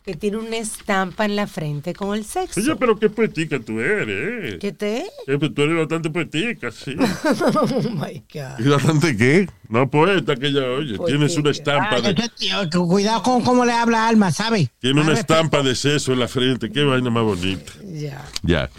[0.05, 2.59] Que tiene una estampa en la frente con el sexo.
[2.59, 4.53] Oye, pero qué poetica tú eres.
[4.53, 4.57] ¿eh?
[4.61, 4.97] ¿Qué te?
[5.25, 6.95] Eh, pues tú eres bastante poetica, sí.
[7.55, 8.59] Oh my God.
[8.59, 9.49] ¿Y bastante qué?
[9.67, 10.95] No poeta que ella oye.
[10.95, 11.05] Poetica.
[11.17, 14.69] Tienes una estampa de, que Cuidado con cómo le habla Alma, ¿sabe?
[14.79, 15.33] tiene una respeto.
[15.33, 16.71] estampa de seso en la frente.
[16.71, 17.71] Qué vaina más bonita.
[17.83, 18.23] Ya.
[18.43, 18.69] Ya.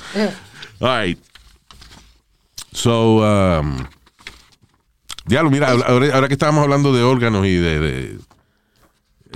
[0.79, 1.19] All right.
[2.73, 3.79] So, um,
[5.25, 8.19] diablo, mira, ahora, ahora que estábamos hablando de órganos y de, de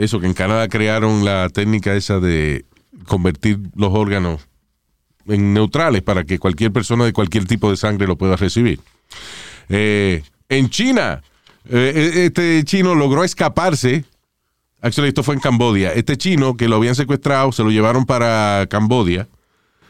[0.00, 2.64] eso, que en Canadá crearon la técnica esa de
[3.06, 4.48] convertir los órganos
[5.26, 8.80] en neutrales para que cualquier persona de cualquier tipo de sangre lo pueda recibir.
[9.68, 11.22] Eh, en China,
[11.68, 14.06] eh, este chino logró escaparse.
[14.80, 15.92] Actually, esto fue en Cambodia.
[15.92, 19.28] Este chino que lo habían secuestrado, se lo llevaron para Cambodia.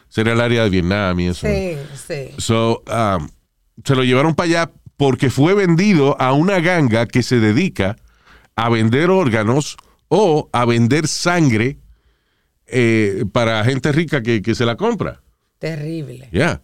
[0.09, 1.47] Sería el área de Vietnam y eso.
[1.47, 2.35] Sí, sí.
[2.37, 3.29] So, um,
[3.85, 7.95] se lo llevaron para allá porque fue vendido a una ganga que se dedica
[8.57, 9.77] a vender órganos
[10.13, 11.77] o a vender sangre
[12.67, 15.21] eh, para gente rica que, que se la compra.
[15.57, 16.27] Terrible.
[16.33, 16.61] Ya.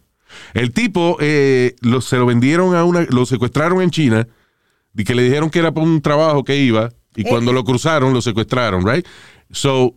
[0.52, 4.28] El tipo eh, lo- se lo vendieron a una, lo secuestraron en China
[4.94, 8.12] y que le dijeron que era por un trabajo que iba y cuando lo cruzaron
[8.12, 9.06] lo secuestraron, right?
[9.50, 9.94] So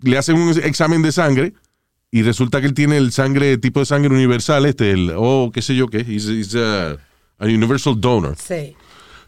[0.00, 1.52] le hacen un examen de sangre
[2.10, 5.60] y resulta que él tiene el sangre tipo de sangre universal, este, el o qué
[5.60, 6.92] sé yo qué, he's, he's a,
[7.38, 8.36] a universal donor.
[8.38, 8.74] Sí.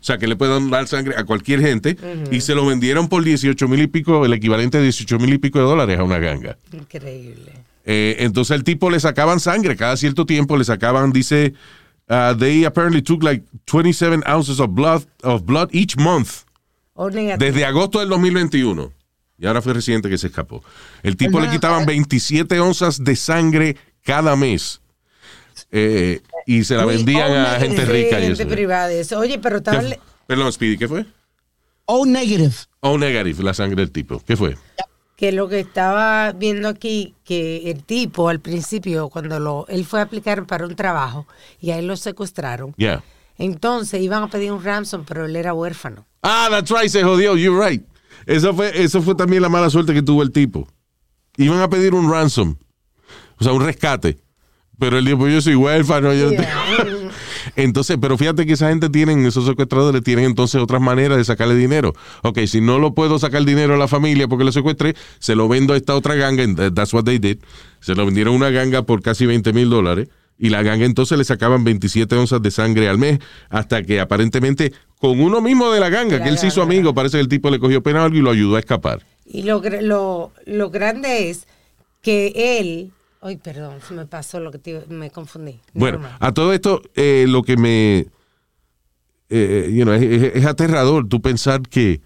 [0.00, 1.96] O sea, que le pueden dar sangre a cualquier gente
[2.30, 5.38] y se lo vendieron por 18 mil y pico, el equivalente a 18 mil y
[5.38, 6.56] pico de dólares a una ganga.
[6.72, 7.52] Increíble.
[7.84, 11.54] Eh, entonces el tipo le sacaban sangre cada cierto tiempo, le sacaban, dice,
[12.08, 16.44] uh, they apparently took like 27 ounces of blood, of blood each month
[16.94, 17.38] O negativo.
[17.50, 18.92] desde agosto del 2021.
[19.38, 20.62] Y ahora fue reciente que se escapó.
[21.02, 21.86] El tipo le quitaban eh.
[21.86, 24.80] 27 onzas de sangre cada mes.
[25.72, 28.50] Eh, y se la vendían a gente rica y gente eso.
[28.52, 28.92] privada.
[28.92, 29.18] eso.
[29.18, 29.96] Oye, pero ¿Qué estaba...
[30.26, 31.04] Perdón, Speedy, ¿qué fue?
[31.86, 32.54] O negative.
[32.80, 34.20] O negative, la sangre del tipo.
[34.24, 34.56] ¿Qué fue?
[35.16, 40.00] que lo que estaba viendo aquí, que el tipo al principio, cuando lo, él fue
[40.00, 41.26] a aplicar para un trabajo
[41.60, 43.04] y ahí lo secuestraron, Yeah.
[43.36, 46.06] entonces iban a pedir un ransom, pero él era huérfano.
[46.22, 47.84] Ah, that's right, se jodió, you're right.
[48.24, 50.66] Eso fue, eso fue también la mala suerte que tuvo el tipo.
[51.36, 52.56] Iban a pedir un ransom,
[53.38, 54.16] o sea, un rescate.
[54.80, 56.12] Pero él dijo, pues yo soy huérfano.
[56.12, 57.10] yo no tengo-".
[57.56, 61.54] Entonces, pero fíjate que esa gente tienen, esos secuestradores tienen entonces otras maneras de sacarle
[61.54, 61.92] dinero.
[62.22, 65.48] Ok, si no lo puedo sacar dinero a la familia porque lo secuestré, se lo
[65.48, 67.38] vendo a esta otra ganga, and that's what they did.
[67.80, 70.08] Se lo vendieron a una ganga por casi 20 mil dólares.
[70.42, 73.18] Y la ganga entonces le sacaban 27 onzas de sangre al mes,
[73.50, 76.94] hasta que aparentemente con uno mismo de la ganga, La que él se hizo amigo,
[76.94, 79.04] parece que el tipo le cogió pena algo y lo ayudó a escapar.
[79.26, 81.46] Y lo, lo, lo grande es
[82.00, 82.92] que él...
[83.22, 85.60] Ay, perdón, se me pasó lo que te, me confundí.
[85.74, 88.06] Bueno, a todo esto, eh, lo que me.
[89.28, 92.00] eh, you know, es, es- es aterrador tú pensar que.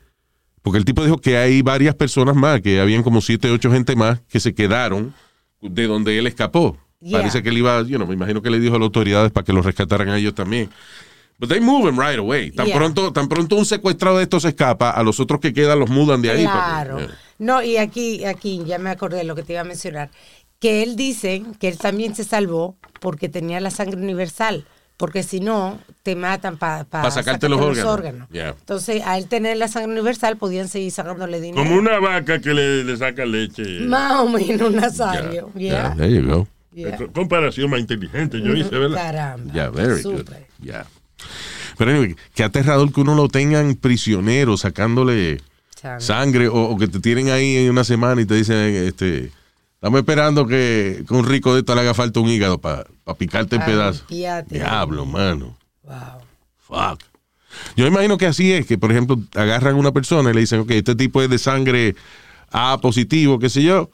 [0.62, 3.96] Porque el tipo dijo que hay varias personas más, que habían como siete, ocho gente
[3.96, 5.14] más que se quedaron
[5.60, 6.78] de donde él escapó.
[7.00, 7.18] Yeah.
[7.18, 9.44] Parece que él iba, you know, me imagino que le dijo a las autoridades para
[9.44, 10.70] que los rescataran a ellos también.
[11.38, 12.50] But they move him right away.
[12.50, 12.76] Tan, Yeah.
[12.78, 15.90] pronto, tan pronto un secuestrado de estos se escapa, a los otros que quedan los
[15.90, 16.42] mudan de ahí.
[16.44, 16.94] Claro.
[16.96, 20.10] porque- No, y aquí, aquí ya me acordé de lo que te iba a mencionar.
[20.64, 24.64] Que él dice que él también se salvó porque tenía la sangre universal.
[24.96, 28.28] Porque si no, te matan para Pa sacarte los órganos.
[28.30, 28.50] Yeah.
[28.58, 31.62] Entonces, a él tener la sangre universal, podían seguir sacándole dinero.
[31.62, 33.80] Como una vaca que le, le saca leche.
[33.80, 35.50] Más o menos, Nazario.
[35.54, 35.94] yeah, Yeah.
[35.96, 36.48] there you go.
[36.72, 36.96] Yeah.
[36.96, 38.96] Co- Comparación más inteligente, yo hice, ¿verdad?
[38.96, 39.52] Caramba.
[39.52, 40.24] Yeah, very good.
[41.76, 45.42] Pero anyway, qué aterrador que uno lo tengan prisionero sacándole
[45.98, 49.30] sangre o, o que te tienen ahí en una semana y te dicen, este,
[49.84, 52.86] estamos esperando que, que un rico de esto le haga falta un hígado para
[53.18, 54.06] picarte en Pa' pedazos.
[54.08, 55.58] Diablo, mano.
[55.82, 56.22] Wow.
[56.56, 57.02] Fuck.
[57.76, 60.60] Yo imagino que así es, que por ejemplo agarran a una persona y le dicen,
[60.60, 61.96] ok, este tipo es de sangre
[62.50, 63.90] A positivo, qué sé yo.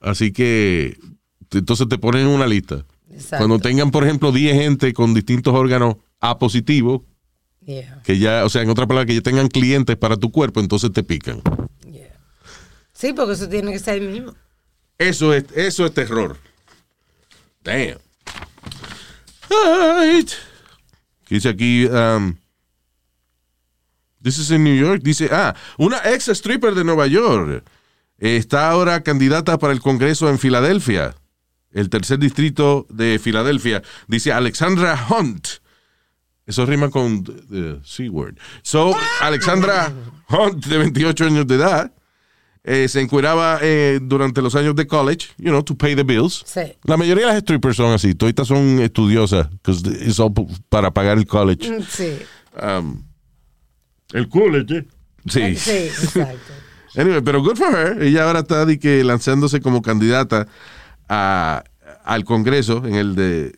[0.00, 0.96] Así que
[1.50, 2.86] entonces te ponen en una lista.
[3.10, 3.46] Exacto.
[3.46, 7.02] Cuando tengan, por ejemplo, 10 gente con distintos órganos A positivos,
[7.62, 10.60] Yeah, Que ya, o sea, en otra palabra, que ya tengan clientes para tu cuerpo,
[10.60, 11.42] entonces te pican.
[11.84, 12.16] yeah.
[12.94, 14.34] Sí, porque eso tiene que ser el mismo.
[15.00, 16.36] Eso es, eso es terror.
[17.64, 17.98] Damn.
[21.26, 22.36] Dice aquí, um,
[24.22, 25.00] this is in New York.
[25.02, 27.64] Dice, ah, una ex stripper de Nueva York
[28.18, 31.14] está ahora candidata para el Congreso en Filadelfia,
[31.72, 33.82] el tercer distrito de Filadelfia.
[34.06, 35.48] Dice Alexandra Hunt.
[36.44, 38.36] Eso rima con the C-word.
[38.62, 39.94] So, Alexandra
[40.28, 41.92] Hunt, de 28 años de edad,
[42.64, 46.42] eh, se encueraba eh, durante los años de college, you know, to pay the bills.
[46.46, 46.60] Sí.
[46.84, 50.90] La mayoría de las strippers son así, todas son estudiosas, because it's all p- para
[50.92, 51.70] pagar el college.
[51.70, 52.18] Mm, Sí,
[52.60, 53.04] Um,
[54.12, 54.86] El college, ¿eh?
[55.28, 55.54] sí.
[55.56, 56.52] sí, exacto.
[56.96, 58.02] Anyway, pero good for her.
[58.02, 60.48] Ella ahora está de que lanzándose como candidata
[61.08, 61.62] a-
[62.04, 63.56] al Congreso en el de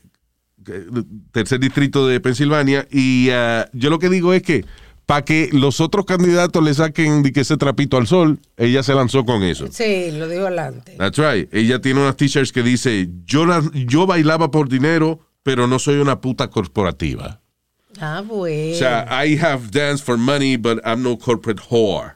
[1.33, 2.87] tercer distrito de Pensilvania.
[2.91, 4.65] Y ah, yo lo que digo es que
[5.13, 8.95] para que los otros candidatos le saquen de que ese trapito al sol, ella se
[8.95, 9.67] lanzó con eso.
[9.71, 10.95] Sí, lo digo adelante.
[10.97, 11.53] That's right.
[11.53, 15.97] Ella tiene unas t-shirts que dice, yo, la- yo bailaba por dinero, pero no soy
[15.97, 17.43] una puta corporativa.
[18.01, 18.75] Ah, bueno.
[18.75, 22.15] O sea, I have danced for money, but I'm no corporate whore.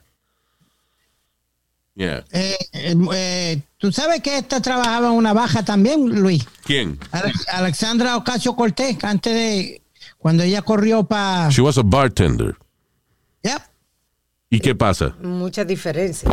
[1.97, 2.25] Yeah.
[2.33, 6.47] Eh, eh, Tú sabes que esta trabajaba en una baja también, Luis.
[6.65, 6.99] ¿Quién?
[7.13, 9.83] Alex- Alexandra Ocasio Cortés, antes de
[10.17, 11.51] cuando ella corrió para.
[11.51, 12.57] She was a bartender.
[14.51, 15.15] ¿Y qué pasa?
[15.23, 16.31] Mucha diferencia.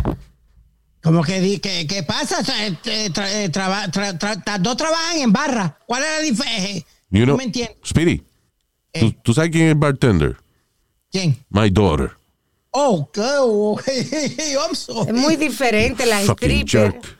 [1.02, 2.42] Como que, di- que, ¿qué pasa?
[2.42, 5.78] Tra- eh, tra- eh, traba- tra- tra- las dos trabajan en barra.
[5.86, 6.84] ¿Cuál es la diferencia?
[7.10, 7.76] You no me entiendes.
[7.86, 8.24] Speedy, ¿tú,
[9.06, 9.16] Eh.
[9.22, 10.36] tú sabes quién es bartender?
[11.10, 11.36] ¿Quién?
[11.50, 12.12] My daughter.
[12.70, 15.10] Oh, oh, I'm sorry.
[15.10, 16.04] Es muy diferente.
[16.24, 17.16] Strippers jerk.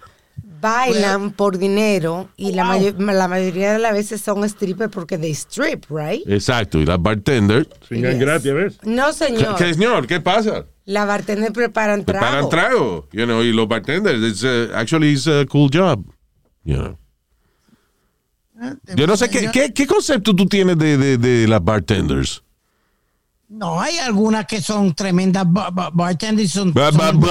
[0.65, 5.85] Bailan por dinero y la, la mayoría de las veces son strippers porque they strip,
[5.91, 6.23] right?
[6.27, 6.79] Exacto.
[6.79, 7.69] Y la bartender.
[7.89, 8.19] Sin yes.
[8.19, 8.79] gratis, ¿ves?
[8.83, 9.57] No, señor.
[9.57, 10.07] ¿Qué, señor?
[10.07, 10.65] ¿Qué pasa?
[10.87, 12.21] La bartender preparan trago.
[12.27, 13.09] Preparan trago.
[13.13, 16.05] You know, y los bartenders, it's, uh, actually, it's a cool job.
[16.65, 16.99] You know.
[18.97, 22.43] Yo no sé qué, qué, qué concepto tú tienes de, de, de las bartenders.
[23.49, 26.53] No, hay algunas que son tremendas ba- ba- bartenders.
[26.53, 27.23] Son, son-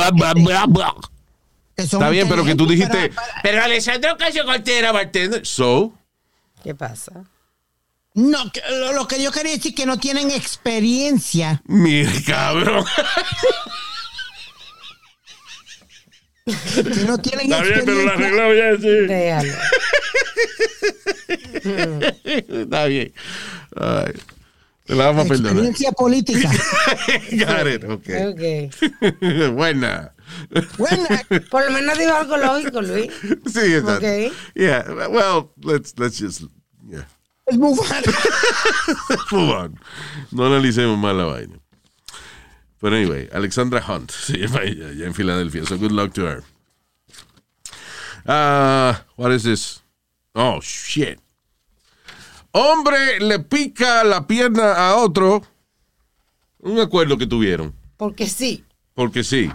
[1.76, 5.46] Está bien, pero que tú dijiste, para- pero Alessandro Casio Cortés era bartender.
[5.46, 5.94] So,
[6.64, 7.24] ¿Qué pasa?
[8.14, 11.62] No, que- lo, lo que yo quería decir que no tienen experiencia.
[11.66, 12.86] mire, cabrón.
[16.46, 18.14] Que no tienen Está bien, pero la experiencia.
[18.14, 18.88] arregló ya, sí.
[19.08, 19.54] Déjalo.
[22.64, 23.14] Está bien.
[23.76, 24.14] Ay,
[24.86, 25.52] te la vamos a perdonar.
[25.54, 26.52] experiencia política.
[27.32, 28.70] Got it, okay.
[28.70, 29.52] Ok.
[29.54, 30.12] Buena.
[30.78, 31.08] Bueno,
[31.50, 33.12] Por lo menos digo algo lógico, Luis.
[33.46, 33.98] Sí, exacto.
[33.98, 34.32] Okay.
[34.56, 36.44] Yeah, well, let's, let's just,
[36.90, 37.06] yeah.
[37.48, 38.04] let's move on.
[39.32, 39.80] Move on.
[40.32, 41.60] No analicemos más la vaina.
[42.82, 45.66] But anyway, Alexandra Hunt se llama ella, allá en Filadelfia.
[45.66, 46.44] So good luck to her.
[48.26, 49.82] Uh, what is this?
[50.36, 51.20] Oh, shit.
[52.54, 55.42] Hombre le pica la pierna a otro.
[56.60, 57.74] Un acuerdo que tuvieron.
[57.98, 58.64] Porque sí.
[58.94, 59.52] Porque sí.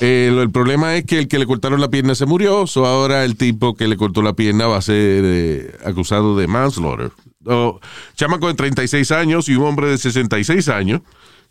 [0.00, 3.24] Eh, el problema es que el que le cortaron la pierna se murió, so ahora
[3.24, 7.12] el tipo que le cortó la pierna va a ser eh, acusado de manslaughter.
[7.44, 7.80] Oh,
[8.14, 11.02] chamaco de 36 años y un hombre de 66 años,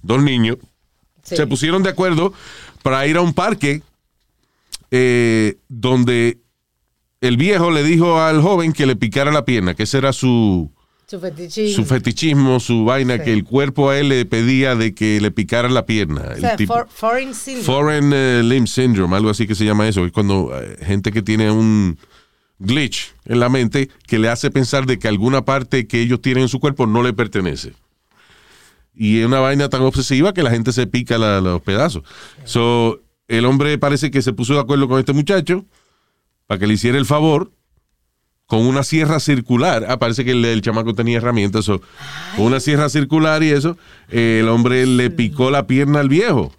[0.01, 0.57] dos niños,
[1.23, 1.35] sí.
[1.35, 2.33] se pusieron de acuerdo
[2.83, 3.81] para ir a un parque
[4.91, 6.39] eh, donde
[7.21, 10.71] el viejo le dijo al joven que le picara la pierna, que ese era su,
[11.09, 11.75] Su fetichismo.
[11.75, 13.21] su fetichismo, su vaina, Sí.
[13.23, 16.21] que el cuerpo a él le pedía de que le picara la pierna.
[16.21, 17.65] O El sea, tipo- for- foreign syndrome.
[17.65, 20.05] Foreign eh, Limb Syndrome, algo así que se llama eso.
[20.05, 21.97] Es cuando eh, gente que tiene un
[22.59, 26.43] glitch en la mente que le hace pensar de que alguna parte que ellos tienen
[26.43, 27.73] en su cuerpo no le pertenece.
[28.93, 32.03] Y es una vaina tan obsesiva que la gente se pica la- los pedazos.
[32.43, 35.65] So, el hombre parece que se puso de acuerdo con este muchacho
[36.47, 37.51] para que le hiciera el favor
[38.49, 39.85] con una sierra circular.
[39.87, 41.65] Ah, parece que el, el chamaco tenía herramientas.
[41.65, 41.81] so,
[42.35, 43.77] con una sierra circular y eso,
[44.09, 46.51] eh, el hombre le picó la pierna al viejo.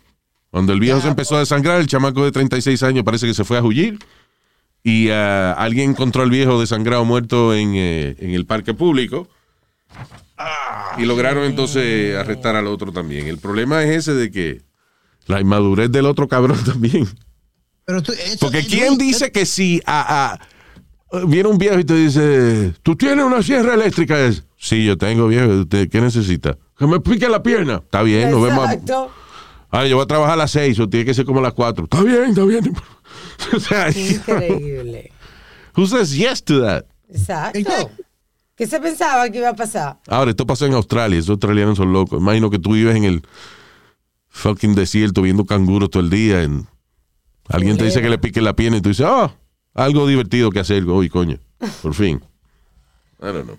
[0.53, 3.43] Cuando el viejo se empezó a desangrar, el chamaco de 36 años parece que se
[3.45, 3.99] fue a huir.
[4.85, 9.29] Y ah, alguien encontró al viejo desangrado muerto en, eh, en el parque público.
[10.97, 13.27] Y lograron entonces arrestar al otro también.
[13.27, 14.63] El problema es ese de que
[15.27, 17.07] la inmadurez del otro cabrón también.
[17.85, 20.39] Pero tú- eso- Porque ¿quién dice que si a, a-
[21.27, 24.19] viene un viejo y te dice, tú tienes una sierra eléctrica?
[24.19, 25.49] Es, sí, yo tengo viejo.
[25.61, 26.57] ¿Usted ¿Qué necesita?
[26.79, 27.77] Que me pique la pierna.
[27.77, 28.65] Está bien, nos vemos.
[28.65, 29.11] Exacto.
[29.71, 31.53] Ah, yo voy a trabajar a las seis o tiene que ser como a las
[31.53, 31.85] cuatro.
[31.85, 32.75] Está bien, está bien.
[33.57, 35.13] o sea, Increíble.
[35.77, 36.85] who says yes to that?
[37.09, 37.59] Exacto.
[37.59, 38.05] Exacto.
[38.57, 39.99] ¿Qué se pensaba que iba a pasar?
[40.07, 42.21] Ahora, esto pasó en Australia, esos australianos son locos.
[42.21, 43.23] Imagino que tú vives en el
[44.29, 46.43] fucking desierto viendo canguros todo el día.
[46.43, 46.67] En...
[47.49, 49.33] Alguien te dice que le pique la pierna y tú dices, oh,
[49.75, 51.39] algo divertido que hacer hoy, coño.
[51.83, 52.21] Por fin.
[53.21, 53.59] I don't know.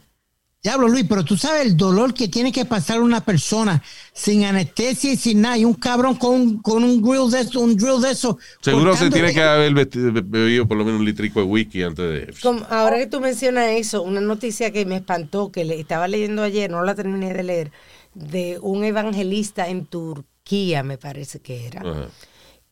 [0.63, 3.81] Diablo, Luis, pero tú sabes el dolor que tiene que pasar una persona
[4.13, 5.57] sin anestesia y sin nada.
[5.57, 8.37] Y un cabrón con, un- con un grill de eso, un drill de eso.
[8.61, 11.81] Seguro se tiene que haber vesti- be- bebido por lo menos un litrico de whisky
[11.81, 12.33] antes de...
[12.43, 16.43] Como- ahora que tú mencionas eso, una noticia que me espantó, que le estaba leyendo
[16.43, 17.71] ayer, no la terminé de leer,
[18.13, 22.07] de un evangelista en Turquía, me parece que era, Ajá.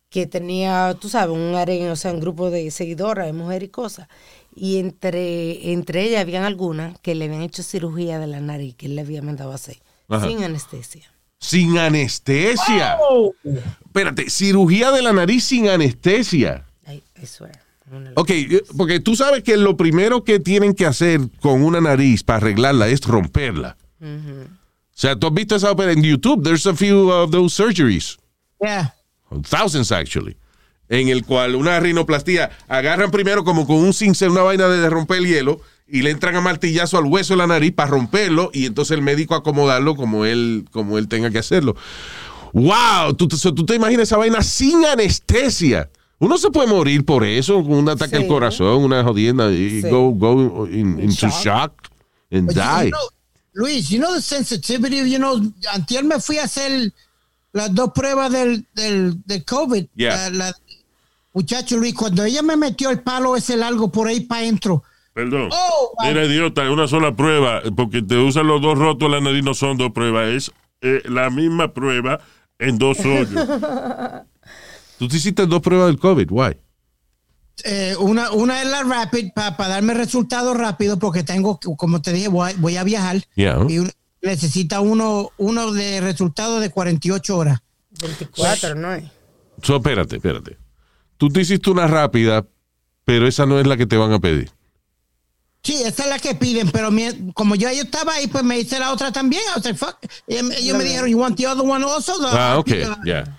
[0.10, 4.08] Que tenía, tú sabes, un o sea, un grupo de seguidoras, de mujeres y cosas.
[4.56, 8.88] Y entre, entre ellas habían algunas que le habían hecho cirugía de la nariz, que
[8.88, 10.28] él le había mandado a hacer, Ajá.
[10.28, 11.12] sin anestesia.
[11.39, 12.98] Sin anestesia.
[13.86, 16.65] Espérate, cirugía de la nariz sin anestesia.
[16.86, 17.62] Era.
[17.91, 21.80] una Ok, eh, porque tú sabes que lo primero que tienen que hacer con una
[21.80, 23.78] nariz para arreglarla es romperla.
[24.02, 26.43] O sea, tú has visto esa ópera en YouTube.
[26.43, 28.17] There's a few of those surgeries.
[28.60, 28.93] Yeah.
[29.49, 30.35] Thousands actually.
[30.89, 35.19] En el cual una rinoplastía agarran primero como con un cincel, una vaina de romper
[35.19, 38.65] el hielo y le entran a martillazo al hueso de la nariz para romperlo y
[38.65, 41.75] entonces el médico acomodarlo como él, como él tenga que hacerlo.
[42.53, 43.13] ¡Wow!
[43.15, 45.89] ¿Tú, te- tú te imaginas esa vaina sin anestesia?
[46.17, 49.89] Uno se puede morir por eso, con un ataque al corazón, una jodienda, y Sí.
[49.89, 51.43] go, go in- into shock.
[51.43, 51.73] shock
[52.31, 52.89] and But you- you die.
[52.89, 52.99] know,
[53.53, 55.39] Luis, you know the sensitivity, you know,
[55.71, 56.91] antier me fui a hacer
[57.53, 59.85] las dos pruebas del, del, del COVID.
[59.95, 60.29] Yeah.
[60.29, 60.55] La- la-
[61.33, 64.83] muchacho Luis, cuando ella me metió el palo ese largo por ahí para adentro.
[65.13, 65.49] Perdón.
[65.51, 69.43] Oh, my- Mira, idiota, una sola prueba, porque te usan los dos rotos la nariz,
[69.43, 72.19] no son dos pruebas, es eh, la misma prueba
[72.57, 73.47] en dos hoyos.
[74.97, 76.57] Tú te hiciste dos pruebas del COVID, why?
[77.65, 82.27] eh, una, una es la rapid para darme resultados rápido porque tengo, como te dije,
[82.29, 83.17] voy, a- voy a viajar.
[83.35, 83.65] Yeah.
[83.67, 87.60] Y un- necesita uno, uno de resultados de 48 horas.
[88.01, 89.03] 24, ¿no es?
[89.63, 90.58] So, espérate, espérate.
[91.17, 92.45] Tú te hiciste una rápida,
[93.05, 94.51] pero esa no es la que te van a pedir.
[95.62, 98.58] Sí, esa es la que piden, pero mi- como yo, yo estaba ahí, pues me
[98.60, 99.41] hice la otra también.
[99.47, 99.97] I was like, fuck.
[100.27, 102.17] Ellos, me dijeron, you want the other one also?
[102.17, 102.69] The- Ah, ok,
[103.05, 103.38] ya.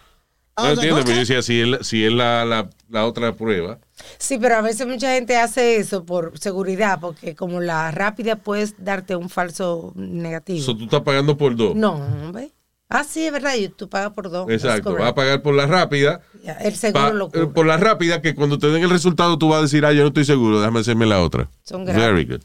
[0.65, 3.79] No entiendo, pero yo decía, si es, la- si es la, la, la otra prueba.
[4.19, 8.75] Sí, pero a veces mucha gente hace eso por seguridad, porque como la rápida puedes
[8.79, 10.65] darte un falso negativo.
[10.65, 11.75] So, tú estás pagando por dos.
[11.75, 12.51] No, hombre.
[12.89, 14.51] Ah, sí, es verdad, y tú pagas por dos.
[14.51, 16.23] Exacto, vas a pagar por la rápida.
[16.43, 17.47] Ya, El seguro pa- lo eh, cubre.
[17.47, 20.01] por la rápida, que cuando te den el resultado tú vas a decir, ah, yo
[20.03, 21.49] no estoy seguro, déjame hacerme la otra.
[21.63, 22.03] Son gratis.
[22.03, 22.41] Very good.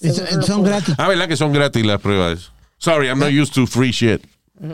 [0.00, 0.94] Seguro son- gratis.
[0.96, 2.52] Ah, ¿verdad que son gratis las pruebas?
[2.78, 4.22] Sorry, I'm not used to free shit.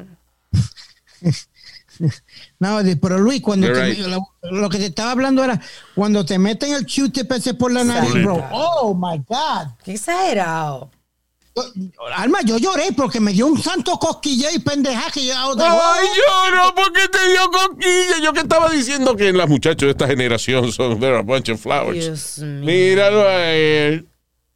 [2.59, 3.99] No, de- pero Luis, cuando te- right.
[4.07, 5.61] lo, lo que te estaba hablando era
[5.95, 8.45] cuando te meten el Q-tip ese por la nariz, bro.
[8.53, 9.69] Oh my God.
[9.85, 10.91] Qué exagerado.
[12.17, 15.35] Alma, yo lloré porque me dio un santo cosquilleo y pendeja que yo.
[15.55, 16.47] Like, Ay, oh.
[16.51, 18.25] lloro porque te dio coquilla.
[18.25, 21.61] Yo que estaba diciendo que los muchachos de esta generación son they're a bunch of
[21.61, 22.07] flowers.
[22.07, 22.65] Dios mío.
[22.65, 24.09] Míralo a él.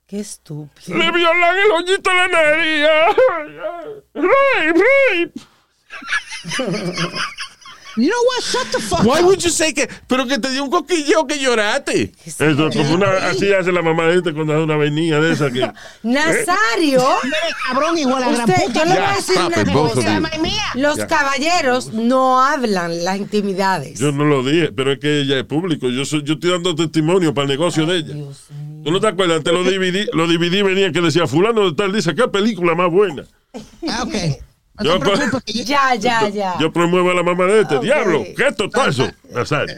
[0.07, 0.97] Qué estúpido.
[0.97, 2.87] Le violan el hoyito a la nariz.
[4.15, 5.33] Rape, rape.
[7.99, 8.43] You know what?
[8.45, 9.25] Shut the fuck Why up.
[9.25, 12.13] would you say que, pero que te dio un coquilleo que lloraste?
[12.27, 15.51] Eso, como una, así hace la mamá de este cuando hace una avenida de esa
[15.51, 15.61] que.
[16.03, 18.79] Nazario, Eres cabrón igual a gran usted, puta.
[18.81, 20.21] yo le voy a decir una cosa.
[20.75, 23.99] Los caballeros no hablan las intimidades.
[23.99, 25.89] Yo no lo dije, pero es que ella es público.
[25.89, 28.13] Yo soy, yo estoy dando testimonio para el negocio de ella.
[28.13, 28.83] Dios mío.
[28.85, 29.39] ¿Tú no te acuerdas?
[29.39, 32.91] Antes lo dividí, lo dividí venía que decía fulano de tal, dice, ¿qué película más
[32.91, 33.25] buena?
[33.89, 34.15] Ah, ok.
[34.79, 35.43] No Yo- te preocupes.
[35.45, 36.55] que yo- Ya, ya, ya.
[36.59, 37.79] Yo promuevo a la mamá de este.
[37.81, 39.09] Diablo, ¿qué es totazo?
[39.33, 39.75] Nazario.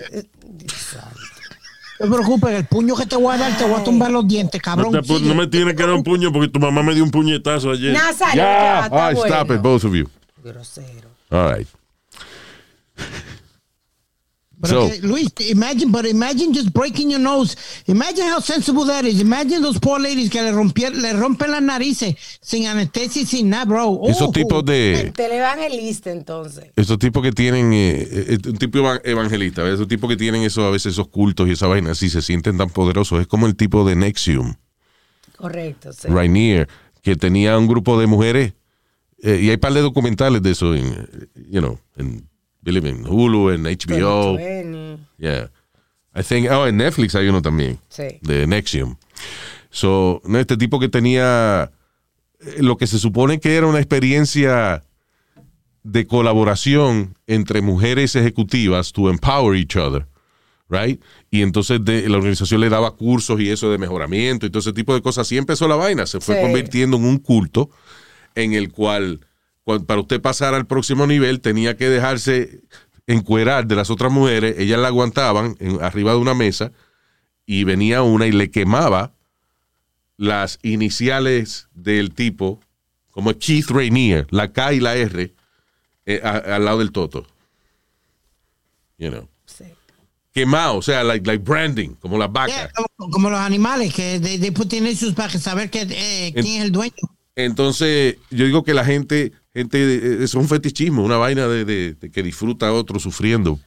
[2.00, 4.26] No te preocupes, el puño que te voy a dar te voy a tumbar los
[4.28, 4.92] dientes, No, cabrón.
[5.02, 7.72] te no me tienes que dar un puño porque tu mamá me dio un puñetazo
[7.72, 7.92] ayer.
[7.92, 9.34] Nazario, Ya, ya, está ay, bueno.
[9.34, 10.08] stop it, both of you.
[10.44, 11.08] Grosero.
[11.30, 11.68] All right.
[14.64, 17.56] So- Luis, imagine, but imagine just breaking your nose.
[17.86, 19.20] Imagine how sensible that is.
[19.20, 23.50] Imagine those poor ladies que le, rompier, le rompen las narices sin anestesia y sin
[23.50, 24.00] nada, bro.
[24.08, 25.00] Esos tipos de...
[25.00, 26.64] El televangelista, entonces.
[26.74, 29.74] Esos tipos que tienen, eh, eh, un tipo eva- evangelista, ¿ves?
[29.74, 32.58] esos tipos que tienen eso, a veces esos cultos y esa vaina, así se sienten
[32.58, 33.20] tan poderosos.
[33.20, 34.54] Es como el tipo de Nexium,
[35.36, 36.08] Correcto, sí.
[36.08, 36.68] Rainier,
[37.02, 38.54] que tenía un grupo de mujeres,
[39.22, 42.27] eh, y hay par de documentales de eso en, eh, you know, en,
[42.72, 44.38] believe in Hulu, en HBO,
[45.18, 45.50] yeah.
[46.14, 48.18] I think, oh, en Netflix hay uno también, Sí.
[48.22, 48.96] de Nexium.
[49.70, 51.70] So, no, este tipo que tenía
[52.40, 54.82] eh, lo que se supone que era una experiencia
[55.82, 60.06] de colaboración entre mujeres ejecutivas to empower each other.
[60.70, 61.02] right?
[61.30, 64.74] Y entonces de- la organización le daba cursos y eso de mejoramiento y todo ese
[64.74, 65.26] tipo de cosas.
[65.26, 66.04] Así empezó la vaina.
[66.04, 66.42] Se fue Sí.
[66.42, 67.70] convirtiendo en un culto
[68.34, 69.20] en el cual-
[69.86, 72.62] para usted pasar al próximo nivel, tenía que dejarse
[73.06, 74.56] encuerar de las otras mujeres.
[74.58, 76.72] Ellas la aguantaban en- arriba de una mesa
[77.46, 79.12] y venía una y le quemaba
[80.16, 82.60] las iniciales del tipo,
[83.10, 85.34] como Keith Rainier, la K y la R,
[86.06, 87.26] eh, a- al lado del toto.
[88.98, 89.28] You know.
[89.46, 89.64] Sí.
[90.32, 92.72] Quemado, o sea, like, like branding, como las Yeah, vacas.
[92.96, 96.62] como, como los animales que they, they put initials para saber que, eh, quién es
[96.64, 96.94] el dueño.
[97.36, 101.94] Entonces, yo digo que la gente, gente eh, es un fetichismo, una vaina de, de-
[101.94, 103.58] de que disfruta a otro sufriendo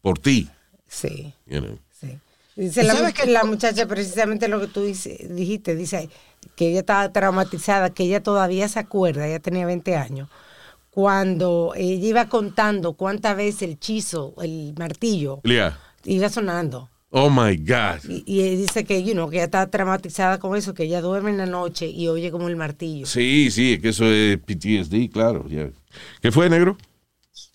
[0.00, 0.48] por ti.
[0.86, 1.32] Sí.
[1.46, 1.78] you know.
[2.00, 2.18] Sí.
[2.56, 3.26] Dice la, ¿Sabes qué?
[3.26, 6.08] la muchacha precisamente lo que tú dice- dijiste, dice
[6.56, 10.28] que ella estaba traumatizada, que ella todavía se acuerda, ella tenía 20 años,
[10.90, 15.40] cuando ella iba contando cuántas veces el chizo, el martillo,
[16.04, 16.88] iba sonando.
[17.12, 18.08] Oh my God.
[18.08, 21.30] Y, y dice que, you know, que ella está traumatizada con eso, que ella duerme
[21.30, 23.04] en la noche y oye como el martillo.
[23.06, 25.44] Sí, sí, es que eso es PTSD, claro.
[25.48, 25.70] yeah.
[26.22, 26.76] ¿Qué fue, negro?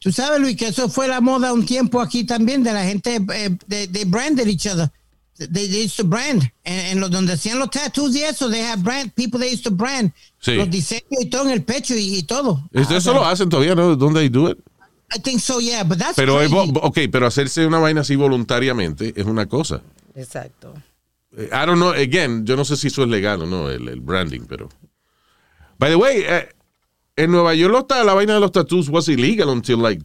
[0.01, 3.16] Tú sabes, Luis, que eso fue la moda un tiempo aquí también de la gente,
[3.34, 4.91] eh, de, they branded each other.
[5.38, 6.43] They, they used to brand.
[6.64, 9.64] En, en los donde hacían los tattoos y eso, they have brand, people they used
[9.64, 10.12] to brand.
[10.39, 10.56] Sí.
[10.56, 12.62] Los diseños y todo en el pecho y, y todo.
[12.74, 13.95] Eso, Ah, eso lo hacen todavía, ¿no?
[13.95, 14.58] ¿Dónde they do it?
[15.14, 16.53] I think so, yeah, but that's Pero, crazy.
[16.82, 19.82] ok, pero hacerse una vaina así voluntariamente es una cosa.
[20.16, 20.74] Exacto.
[21.38, 23.88] Eh, I don't know, again, yo no sé si eso es legal o no, el,
[23.88, 24.70] el branding, pero.
[25.78, 26.49] By the way, eh,
[27.18, 30.01] en Nueva York la vaina de los tattoos was illegal until like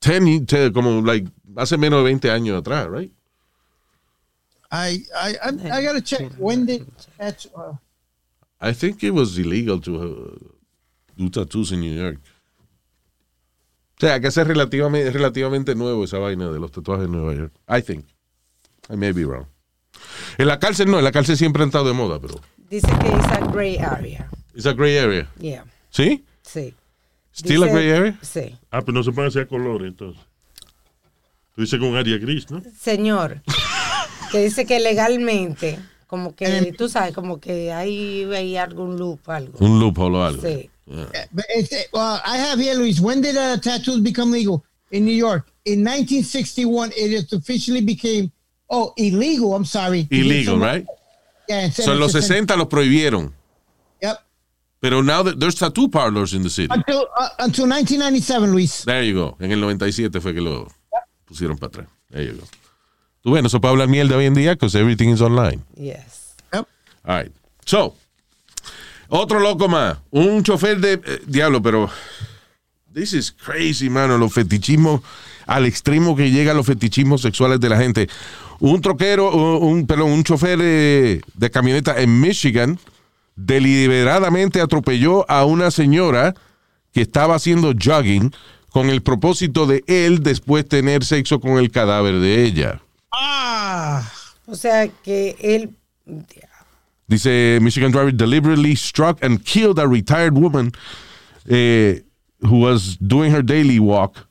[0.00, 3.12] 10, y- te- como like hace menos de 20 años atrás, right?
[4.70, 6.32] I, I, I, I gotta check.
[6.38, 6.86] When did
[7.18, 7.74] that, uh,
[8.60, 10.48] I think it was illegal to uh,
[11.16, 12.18] do tattoos in New York.
[14.02, 17.34] O sea, que es relativamente, es relativamente nuevo esa vaina de los tatuajes en Nueva
[17.34, 17.52] York.
[17.68, 18.04] I think.
[18.92, 19.46] I may be wrong.
[20.38, 22.40] En la cárcel no, en la cárcel siempre han estado de moda, pero.
[22.68, 24.28] Dice que es a gray area.
[24.56, 25.30] It's a gray area.
[25.38, 25.64] Yeah.
[25.90, 26.24] ¿Sí?
[26.42, 26.74] Sí.
[27.32, 28.18] Still a Dice- gray area?
[28.22, 28.58] Sí.
[28.72, 30.20] Ah, pero no se puede hacer color entonces.
[31.54, 32.60] Tú dices con área gris, ¿no?
[32.76, 33.40] Señor,
[34.32, 35.78] que dice que legalmente,
[36.08, 39.56] como que, tú sabes, como que hay, hay algún loop, algo.
[39.60, 40.42] Un loophole o algo.
[40.42, 40.70] Sí.
[40.86, 43.00] But it's, uh, I have here, Luis.
[43.00, 45.48] When did uh, tattoos become legal in New York?
[45.64, 48.32] In 1961, it officially became
[48.68, 49.54] oh illegal.
[49.54, 50.08] I'm sorry.
[50.10, 50.84] Illegal, right?
[51.48, 53.32] Yeah, So en los 60 los prohibieron.
[54.00, 54.18] Yep.
[54.80, 56.72] Pero now that there's tattoo parlors in the city.
[56.72, 58.84] Until uh, until 1997, Luis.
[58.84, 59.36] There you go.
[59.40, 60.68] En el 97 fue que lo
[61.24, 61.86] pusieron para atrás.
[62.10, 62.46] There you go.
[63.22, 65.62] Tú ves, no se puede hablar mierda hoy en día because everything is online.
[65.76, 66.34] Yes.
[66.52, 66.66] Yep.
[67.04, 67.32] All right.
[67.64, 67.94] So,
[69.14, 69.98] otro loco más.
[70.10, 70.94] Un chofer de...
[70.94, 71.90] eh, diablo, pero...
[72.94, 74.18] This is crazy, mano.
[74.18, 75.00] Los fetichismos
[75.46, 78.08] al extremo que llegan los fetichismos sexuales de la gente.
[78.60, 82.78] Un troquero, un, perdón, un chofer eh, de camioneta en Michigan
[83.34, 86.34] deliberadamente atropelló a una señora
[86.92, 88.32] que estaba haciendo jogging
[88.70, 92.80] con el propósito de él después tener sexo con el cadáver de ella.
[93.10, 94.10] Ah.
[94.46, 95.70] O sea que él,
[97.12, 100.72] Dice Michigan driver deliberately struck and killed a retired woman
[101.48, 102.00] eh,
[102.40, 104.26] who was doing her daily walk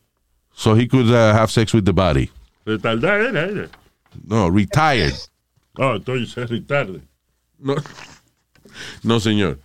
[0.56, 2.30] so he could uh, have sex with the body.
[2.66, 3.70] Era, era.
[4.28, 5.14] No, retired.
[5.78, 7.02] Oh, entonces es retarde.
[7.60, 7.76] No,
[9.04, 9.58] no señor.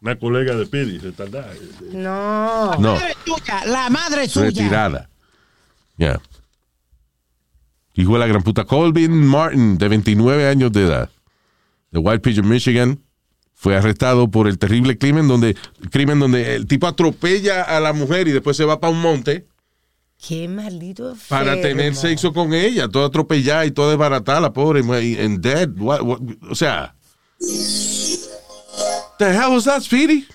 [0.00, 1.50] Una colega de Pidi, retardar.
[1.92, 2.74] no.
[2.78, 4.46] No, Madre tuya, la madre suya.
[4.46, 5.08] retirada.
[5.96, 6.20] Ya.
[7.94, 8.64] Hijo de la gran puta.
[8.64, 11.10] Colvin Martin, de 29 años de edad,
[11.90, 13.00] de White Pigeon, Michigan,
[13.54, 15.56] fue arrestado por el terrible crimen donde,
[15.90, 19.46] crimen donde el tipo atropella a la mujer y después se va para un monte.
[20.20, 21.76] Qué maldito para enfermo.
[21.78, 25.70] tener sexo con ella, toda atropellada y toda desbaratada, la pobre, and dead.
[25.78, 26.20] What- what-
[26.50, 26.94] o sea,
[29.18, 30.26] the hell was that, Speedy?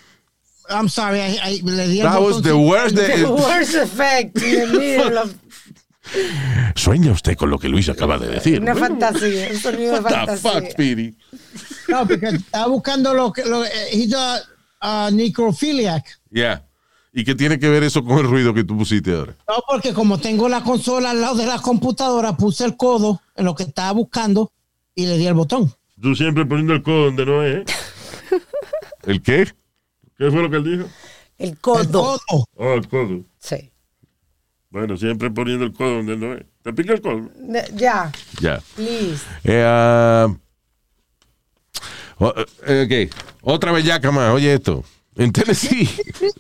[0.70, 2.96] I'm sorry, I, I, le di That was the worst.
[2.96, 5.36] The worst effect in the middle of
[6.76, 8.62] Sueña usted con lo que Luis acaba de decir.
[8.62, 11.16] una fantasía, un sonido de What the fuck, Speedy?
[11.88, 13.44] No, porque estaba buscando lo que.
[13.46, 14.40] Lo, eh, he's a,
[14.82, 16.06] a necrophiliac.
[16.32, 16.66] Yeah.
[17.16, 19.36] ¿Y qué tiene que ver eso con el ruido que tú pusiste ahora?
[19.48, 23.46] No, porque como tengo la consola al lado de la computadora, puse el codo en
[23.46, 24.52] lo que estaba buscando
[24.96, 25.72] y le di el botón.
[26.02, 27.58] Tú siempre poniendo el codo donde no es.
[27.58, 27.66] ¿eh?
[29.06, 29.46] ¿El qué?
[30.18, 30.90] ¿Qué fue lo que él dijo?
[31.38, 32.20] El El codo.
[32.28, 32.46] codo.
[32.56, 33.22] Oh, el codo.
[33.40, 33.70] Sí.
[34.74, 36.44] Bueno, siempre poniendo el codo donde no es.
[36.64, 37.30] ¿Te pica el codo?
[37.76, 38.12] Ya,
[38.42, 38.60] Ya.
[38.76, 39.24] please.
[39.44, 40.28] Eh,
[42.68, 43.16] eh, ok.
[43.44, 44.34] Otra bellaca más.
[44.34, 44.84] Oye esto.
[45.16, 45.88] En Tennessee.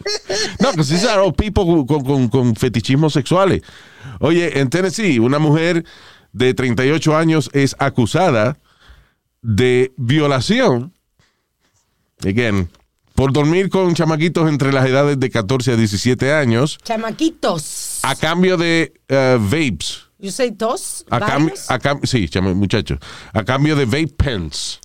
[0.59, 3.61] no, que these are all people con, con, con fetichismos sexuales.
[4.19, 5.85] Oye, en Tennessee, una mujer
[6.31, 8.57] de 38 años, es acusada
[9.43, 10.91] de violación,
[12.25, 12.67] again,
[13.15, 17.99] por dormir con chamaquitos entre las edades de 14 a 17 años, Chamaquitos.
[18.03, 20.01] a cambio de eh, vapes.
[20.19, 21.05] You say dos?
[21.09, 21.69] A cambio, varios?
[21.71, 22.97] a cam- sí, chama- muchachos,
[23.33, 24.79] a cambio de vape pens.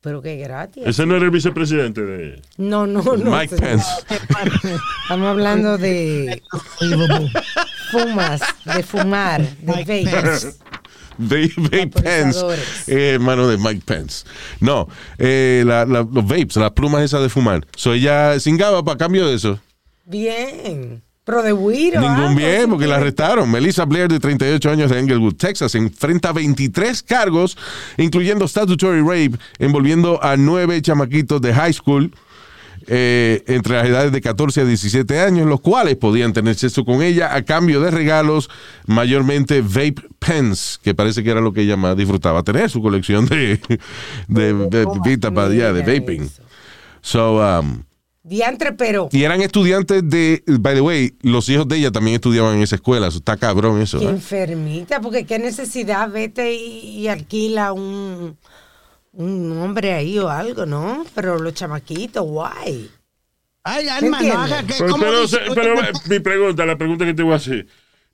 [0.00, 0.84] Pero qué gratis.
[0.86, 2.40] Ese no era el vicepresidente de.
[2.56, 3.36] No, no, no.
[3.36, 3.70] Mike señor.
[3.70, 4.76] Pence.
[5.02, 6.40] Estamos hablando de
[7.90, 10.58] fumas, de fumar, de vapes.
[11.18, 11.90] Vape, vape
[12.86, 14.24] eh, hermano de Mike Pence.
[14.60, 14.88] No,
[15.18, 17.66] eh, la- la- los vapes, las plumas esas de fumar.
[17.76, 19.58] So ella cingaba para cambio de eso.
[20.04, 21.02] Bien.
[21.24, 21.52] Pero de
[22.00, 23.50] Ningún algo, bien, porque la arrestaron.
[23.50, 27.58] Melissa Blair, de 38 años, de Englewood, Texas, enfrenta 23 cargos,
[27.98, 32.10] incluyendo statutory rape, envolviendo a nueve chamaquitos de high school
[32.90, 37.02] eh, entre las edades de 14 a 17 años, los cuales podían tener sexo con
[37.02, 38.48] ella a cambio de regalos,
[38.86, 43.26] mayormente vape pens, que parece que era lo que ella más disfrutaba tener, su colección
[43.26, 43.60] de,
[44.28, 46.22] de, de, pipitas para allá, de vaping.
[46.22, 46.42] eso.
[47.02, 47.82] So, um,
[48.22, 52.56] Diantre, pero y eran estudiantes de, by the way, los hijos de ella también estudiaban
[52.56, 53.06] en esa escuela.
[53.08, 53.98] Eso está cabrón eso.
[53.98, 54.10] qué ¿eh?
[54.10, 58.36] enfermita, porque qué necesidad, vete y, y alquila un,
[59.18, 61.04] un hombre ahí o algo, ¿no?
[61.14, 62.90] Pero los chamaquitos, guay.
[63.64, 64.74] Ay, Alma, no haga que.
[64.78, 65.38] Pero, ¿cómo pero, dice?
[65.54, 67.66] pero, eh, mi pregunta, la pregunta que te voy a hacer.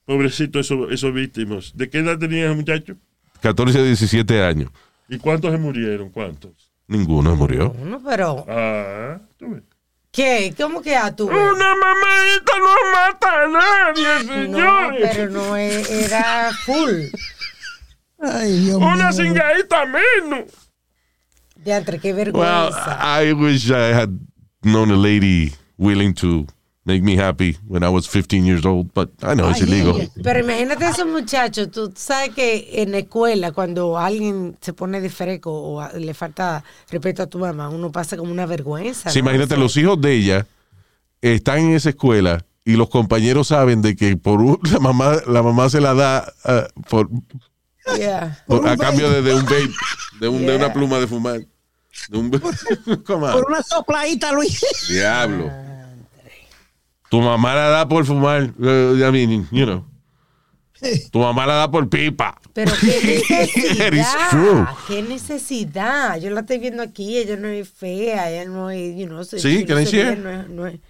[0.07, 1.73] Pobrecito esos, esos víctimas.
[1.75, 2.97] ¿De qué edad tenía ese muchacho?
[3.41, 4.71] 14 a 17 años.
[5.09, 6.11] ¿Y cuántos se murieron?
[6.11, 6.53] ¿Cuántos?
[6.89, 7.75] Ninguno murió.
[7.81, 9.63] Uno, pero Ah, tú ves.
[10.11, 10.55] ¿qué?
[10.57, 11.27] ¿Cómo que a tu?
[11.27, 11.37] Una
[11.75, 15.11] mamadita no mata a nadie, No, señores.
[15.17, 16.91] pero no e- era full.
[18.21, 19.13] Ay, Dios Una mío.
[19.13, 20.45] cingadita menos.
[21.65, 22.99] Diantre, qué Well, vergüenza.
[23.23, 24.11] I wish I had
[24.62, 26.47] known a lady willing to
[26.87, 29.97] make me happy when I was 15 years old, but I know it's Ay, illegal.
[30.01, 34.75] ay, Pero imagínate a esos muchachos, tú sabes que en la escuela cuando alguien se
[34.75, 39.09] pone de freco o le falta respeto a tu mamá, uno pasa como una vergüenza.
[39.11, 39.25] Sí, ¿no?
[39.31, 40.47] imagínate, O sea, los hijos de ella
[41.23, 45.43] están en esa escuela y los compañeros saben de que por un- la mamá la
[45.43, 47.09] mamá se la da ah, por,
[47.97, 48.43] yeah.
[48.47, 49.71] por- Por a cambio de, de un vape,
[50.21, 50.57] de, un- de Yeah.
[50.57, 51.41] una pluma de fumar.
[52.09, 52.31] De un.
[52.31, 52.43] Por
[53.49, 54.61] una sopladita, Luis.
[54.89, 55.51] Diablo.
[57.11, 58.53] Tu mamá la da por fumar.
[58.63, 59.85] eh, I mean, you know.
[61.11, 62.39] Tu mamá la da por pipa.
[62.53, 66.19] Pero qué necesidad, qué necesidad.
[66.21, 69.39] Yo la estoy viendo aquí, ella no es fea, ella no es, you know, se-
[69.39, 70.17] Sí, se her?
[70.19, 70.81] bien, no es, no es,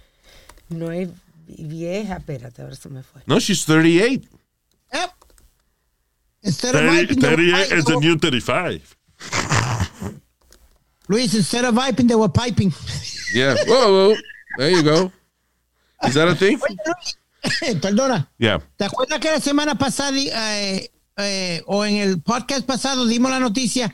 [0.69, 1.09] no es
[1.47, 3.21] vieja, espérate, a ver si me fue.
[3.25, 4.27] No, she's 38.
[4.93, 5.11] Yep.
[6.43, 8.81] Instead of 30, viping, they were 38 is the new 35.
[11.07, 12.73] Luis, instead of viping, they were piping.
[13.33, 13.55] Yeah.
[13.67, 14.15] Whoa, whoa.
[14.57, 15.11] There you go.
[16.07, 16.59] Is that a thing?
[17.81, 18.27] Perdona.
[18.39, 18.59] Yeah.
[18.77, 23.39] ¿Te acuerdas que la semana pasada eh, eh, o en el podcast pasado dimos la
[23.39, 23.93] noticia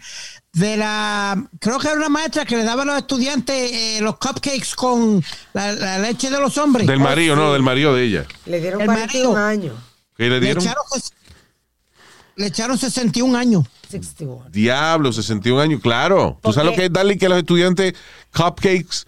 [0.53, 4.18] de la, creo que era una maestra que le daba a los estudiantes eh, los
[4.18, 6.88] cupcakes con la, la leche de los hombres?
[6.88, 8.26] Del marido, no, del marido de ella.
[8.45, 9.45] Le dieron El 41 marido.
[9.45, 9.76] años,
[10.16, 10.64] ¿Qué le le, dieron?
[10.64, 11.12] echaron, ses-
[12.41, 13.65] le echaron 61 años.
[13.89, 14.49] 61.
[14.49, 16.33] Diablo, 61 años, claro.
[16.35, 17.93] ¿Tú ¿Por sabes lo que es darle que a los estudiantes
[18.35, 19.05] cupcakes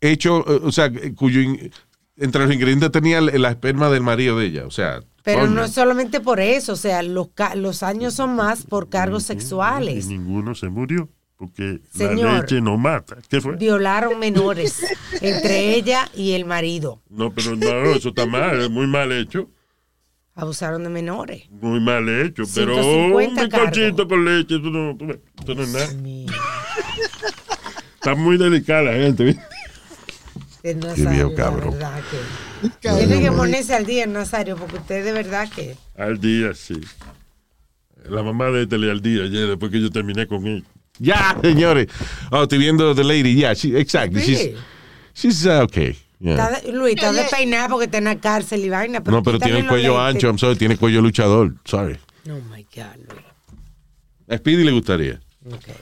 [0.00, 1.72] hechos, eh, o sea, cuyo in-
[2.16, 4.66] entre los ingredientes tenía la esperma del marido de ella?
[4.66, 5.52] O sea, Pero coño.
[5.52, 9.24] no es solamente por eso, o sea, los, ca- los años son más por cargos
[9.24, 10.06] sexuales.
[10.06, 11.08] ninguno se murió.
[11.38, 12.24] Porque Señor.
[12.32, 13.18] la leche no mata.
[13.28, 13.56] ¿Qué fue?
[13.56, 14.82] Violaron menores
[15.20, 17.02] entre ella y el marido.
[17.10, 19.50] No, pero no, eso está mal, es muy mal hecho.
[20.36, 21.44] Abusaron de menores.
[21.50, 22.42] Muy mal hecho.
[22.54, 24.90] Pero 150 un bizcochito con leche, eso no,
[25.42, 25.86] eso no es nada.
[27.94, 29.24] Está muy delicada la gente.
[29.24, 29.42] ¿viste?
[30.62, 31.74] El Nazario, viejo la cabrón.
[32.80, 35.76] que- Tiene que ponerse al día, Nazario, porque usted de verdad que...
[35.96, 36.80] Al día, sí.
[38.08, 40.64] La mamá de Tele al día, ya después que yo terminé con él.
[40.98, 41.86] Ya, señores.
[42.30, 43.34] Oh, estoy viendo The Lady.
[43.34, 44.20] Yeah, she, exactly.
[44.22, 44.34] Sí.
[44.34, 44.56] She's,
[45.14, 45.96] she's uh, okay.
[46.18, 46.32] Yeah.
[46.34, 49.00] Está de- Luis, está despeinada porque está en la cárcel y vaina.
[49.04, 50.28] No, pero tiene el cuello ancho.
[50.28, 51.54] I'm sorry, tiene cuello luchador.
[51.64, 51.98] Sorry.
[52.28, 53.24] Oh my God, Luis.
[54.28, 55.20] A Speedy le gustaría.
[55.46, 55.74] Okay.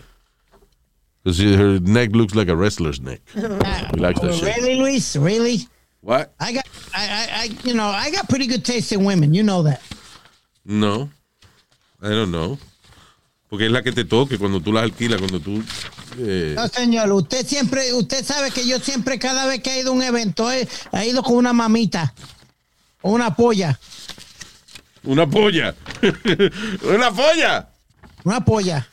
[1.24, 3.20] 'Cause her neck looks like a wrestler's neck.
[3.34, 3.40] He
[3.98, 4.56] likes that shit.
[4.56, 5.16] Really, Luis?
[5.16, 5.66] Really?
[6.02, 6.34] What?
[6.38, 9.32] I got, I, I, I, you know, I got pretty good taste in women.
[9.32, 9.80] You know that.
[10.66, 11.08] No.
[12.02, 12.58] I don't know.
[13.54, 15.62] Porque es la que te toque cuando tú las alquilas, cuando tú...
[16.18, 19.90] eh, No, señor, usted siempre, usted sabe que yo siempre, cada vez que he ido
[19.90, 22.12] a un evento, he, he ido con una mamita
[23.00, 23.78] o una polla,
[25.04, 25.72] una polla.
[26.82, 27.68] una polla.
[28.24, 28.88] una polla.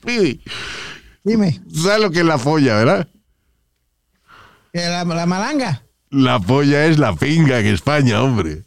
[0.00, 0.42] Speedy.
[1.24, 3.08] Dime, ¿Tú sabes lo que es la polla, verdad?
[4.72, 5.82] la, la malanga.
[6.10, 8.62] La polla es la pinga en España, hombre.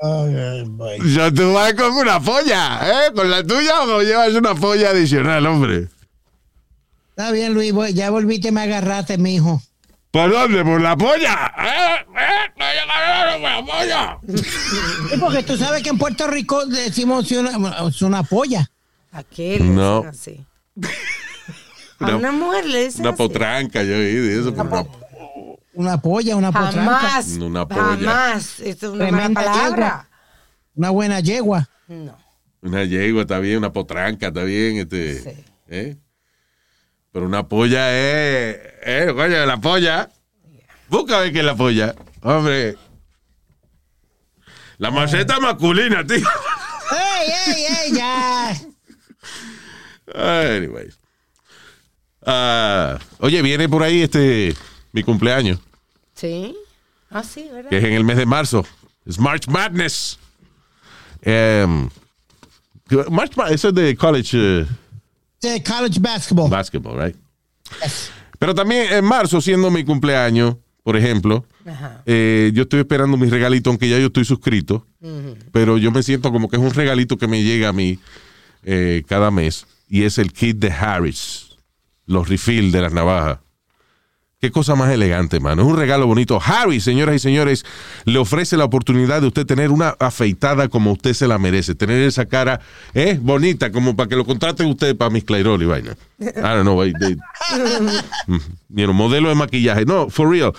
[0.00, 0.98] Ay, boy.
[1.14, 3.12] Ya tú vas con una polla, ¿eh?
[3.14, 5.88] Con la tuya o llevas una polla adicional, hombre.
[7.10, 9.62] Está bien, Luis, voy- ya volviste, me agarraste, mijo.
[10.10, 10.62] ¿Por dónde?
[10.64, 11.52] ¿Por la polla?
[11.58, 12.06] ¿Eh?
[12.14, 12.52] ¿Eh?
[12.56, 14.18] ¿Me llegaron por la polla?
[15.10, 18.70] Sí, porque tú sabes que en Puerto Rico decimos una, es una polla.
[19.12, 20.04] ¿A qué le No.
[20.08, 20.44] así?
[21.98, 23.16] A Una- una mujer le dicen Una así.
[23.16, 24.52] potranca, yo oí de eso.
[24.54, 24.88] pero no.
[25.76, 26.98] Una polla, una potranca.
[26.98, 27.28] Jamás.
[27.38, 27.96] Una polla.
[27.96, 28.60] Jamás.
[28.60, 30.08] Esto es una mala Tremenda palabra.
[30.74, 31.68] Una buena yegua.
[31.86, 32.16] No.
[32.62, 35.20] Una yegua está bien, una potranca está bien, este.
[35.20, 35.44] Sí.
[35.68, 35.96] ¿eh?
[37.12, 38.56] Pero una polla es.
[38.84, 39.12] ¿Eh?
[39.14, 40.08] Coño, la polla.
[40.88, 41.94] Busca ver qué es la polla.
[42.22, 42.76] Hombre.
[44.78, 46.16] La maceta masculina, tío.
[46.16, 47.92] ¡Ey, ey, ey!
[47.92, 48.56] Ya.
[50.56, 50.98] Anyways.
[52.24, 54.54] Ah, oye, viene por ahí este.
[54.92, 55.60] Mi cumpleaños,
[56.16, 56.56] Sí.
[57.10, 57.70] Ah, sí, ¿verdad?
[57.70, 58.66] que es en el mes de marzo.
[59.04, 60.18] Es March Madness.
[61.22, 61.88] Em,
[63.10, 64.66] March Ma- eso es de college.
[65.42, 66.50] eh, college basketball.
[66.50, 67.16] basketball, right?
[67.82, 68.10] Yes.
[68.38, 72.02] Pero también en marzo, siendo mi cumpleaños, por ejemplo, Ajá.
[72.06, 74.86] eh, yo estoy esperando mi regalito, aunque ya yo estoy suscrito,
[75.52, 77.98] pero yo me siento como que es un regalito que me llega a mí
[78.64, 81.56] eh, cada mes, y es el kit de Harris,
[82.06, 83.38] los refill de las navajas.
[84.38, 85.62] Qué cosa más elegante, mano.
[85.62, 86.38] Es un regalo bonito.
[86.44, 87.64] Harris, señoras y señores,
[88.04, 91.74] le ofrece la oportunidad de usted tener una afeitada como usted se la merece.
[91.74, 92.60] Tener esa cara
[92.92, 95.96] eh, bonita, como para que lo contraten usted para mis Clairol y vaina.
[96.20, 96.82] I don't know.
[96.82, 97.16] they-
[98.28, 99.86] you know, modelo de maquillaje.
[99.86, 100.52] No, for real.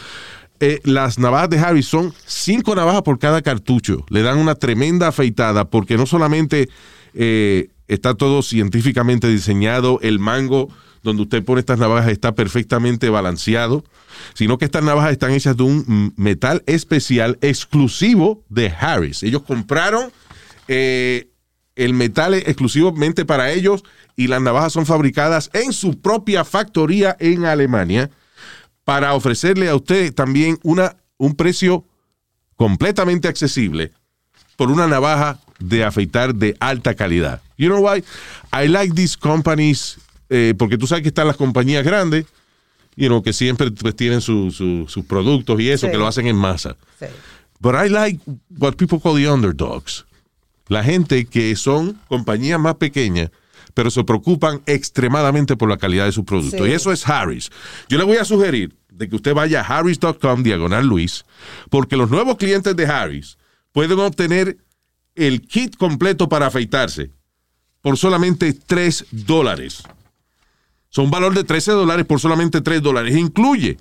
[0.60, 4.04] Eh, las navajas de Harris son cinco navajas por cada cartucho.
[4.10, 6.68] Le dan una tremenda afeitada porque no solamente
[7.14, 10.68] eh, está todo científicamente diseñado, el mango
[11.08, 13.84] donde usted pone estas navajas está perfectamente balanceado,
[14.34, 19.24] sino que estas navajas están hechas de un metal especial exclusivo de Harris.
[19.24, 20.12] Ellos compraron
[20.68, 21.30] eh,
[21.76, 23.84] el metal es exclusivamente para ellos
[24.16, 28.10] y las navajas son fabricadas en su propia factoría en Alemania
[28.84, 31.86] para ofrecerle a usted también una, un precio
[32.56, 33.94] completamente accesible
[34.56, 37.42] por una navaja de afeitar de alta calidad.
[37.58, 38.04] You know why?
[38.52, 40.00] I like these companies,
[40.30, 42.26] eh, porque tú sabes que están las compañías grandes,
[42.96, 45.92] you know, que siempre pues, tienen su- su- sus productos y eso, Sí.
[45.92, 46.76] que lo hacen en masa.
[47.00, 47.06] Sí.
[47.60, 48.20] But I like
[48.60, 50.06] what people call the underdogs.
[50.68, 53.32] La gente que son compañías más pequeñas,
[53.74, 56.60] pero se preocupan extremadamente por la calidad de sus productos.
[56.62, 56.68] Sí.
[56.72, 57.50] Y eso es Harris.
[57.90, 61.24] Yo le voy a sugerir de que usted vaya a harris.com diagonal Luis,
[61.70, 63.38] porque los nuevos clientes de Harris
[63.72, 64.58] pueden obtener
[65.16, 67.12] el kit completo para afeitarse
[67.82, 69.84] por solamente 3 dólares.
[70.90, 73.16] Son un valor de 13 dólares por solamente 3 dólares.
[73.16, 73.78] Incluye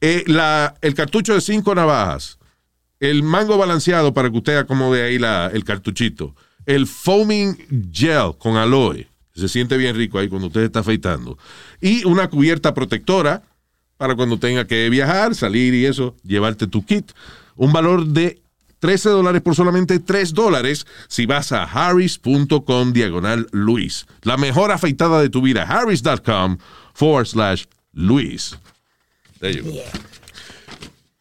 [0.00, 2.38] eh, la- el cartucho de 5 navajas,
[3.00, 6.34] el mango balanceado para que usted acomode ahí la- el cartuchito,
[6.66, 7.56] el foaming
[7.92, 11.36] gel con aloe, se siente bien rico ahí cuando usted está afeitando,
[11.80, 13.42] y una cubierta protectora
[13.98, 17.12] para cuando tenga que viajar, salir y eso, llevarte tu kit.
[17.56, 18.40] Un valor de
[18.80, 24.06] 13 dólares por solamente 3 dólares si vas a harris.com diagonal Luis.
[24.22, 26.58] La mejor afeitada de tu vida, harris.com
[26.94, 28.58] forward slash Luis.
[29.38, 29.80] There you go.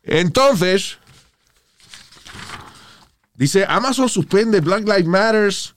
[0.03, 0.97] Entonces,
[3.35, 5.75] dice, Amazon suspende Black Lives Matters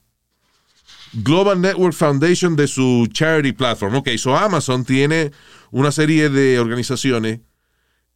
[1.13, 3.97] Global Network Foundation de su charity platform.
[3.97, 5.33] Ok, so Amazon tiene
[5.71, 7.41] una serie de organizaciones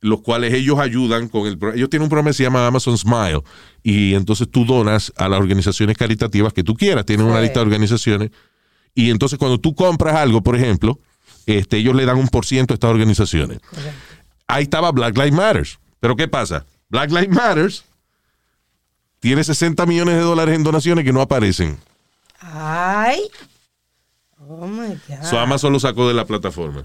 [0.00, 1.58] los cuales ellos ayudan con el...
[1.74, 3.42] Ellos tienen un programa que se llama Amazon Smile
[3.82, 7.06] y entonces tú donas a las organizaciones caritativas que tú quieras.
[7.06, 8.30] Tienen una lista de organizaciones
[8.94, 10.98] y entonces cuando tú compras algo, por ejemplo,
[11.46, 13.60] este, ellos le dan un por ciento a estas organizaciones.
[14.46, 15.78] Ahí estaba Black Lives Matters.
[16.00, 16.64] Pero ¿qué pasa?
[16.88, 17.84] Black Lives Matters
[19.20, 21.78] tiene 60 millones de dólares en donaciones que no aparecen.
[22.40, 23.22] Ay.
[24.48, 25.22] Oh my God.
[25.24, 26.84] So Amazon lo sacó de la plataforma.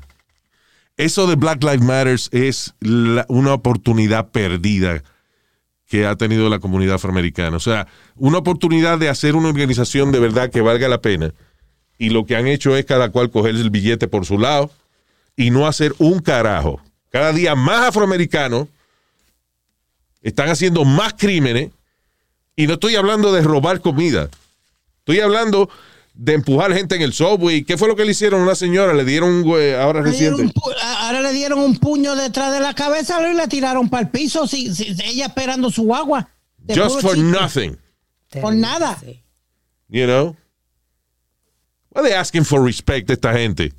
[0.98, 5.04] Eso de Black Lives Matters es la- una oportunidad perdida
[5.88, 7.58] que ha tenido la comunidad afroamericana.
[7.58, 11.34] O sea, una oportunidad de hacer una organización de verdad que valga la pena.
[11.98, 14.72] Y lo que han hecho es cada cual coger el billete por su lado
[15.36, 16.82] y no hacer un carajo.
[17.10, 18.68] Cada día más afroamericanos
[20.22, 21.72] están haciendo más crímenes.
[22.56, 24.30] Y no estoy hablando de robar comida.
[25.00, 25.70] Estoy hablando
[26.24, 27.64] de empujar gente en el subway.
[27.64, 28.94] ¿Qué fue lo que le hicieron a una señora?
[28.94, 30.44] Le dieron un güey ahora Le reciente.
[30.44, 34.04] un a- ahora le dieron un puño detrás de la cabeza y la tiraron para
[34.04, 36.30] el piso, si, si- ella esperando su agua.
[36.68, 37.76] Just for nothing.
[38.40, 38.98] por nada.
[39.90, 40.36] You know?
[41.90, 43.74] Why they asking for respect esta gente?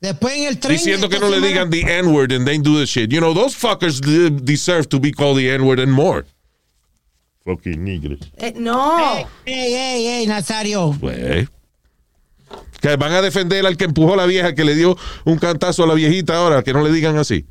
[0.00, 0.76] Después en el tren.
[0.76, 3.10] Diciendo que no le digan the N-word and they do the shit.
[3.10, 6.24] You know, those fuckers de- deserve to be called the N-word and more.
[7.48, 8.18] Fucking niggas.
[8.36, 8.98] Eh, no.
[9.46, 10.94] Ey, ey, ey, Nazario.
[11.00, 11.48] Pues.
[12.78, 15.84] Que van a defender al que empujó a la vieja, que le dio un cantazo
[15.84, 17.46] a la viejita ahora, que no le digan así.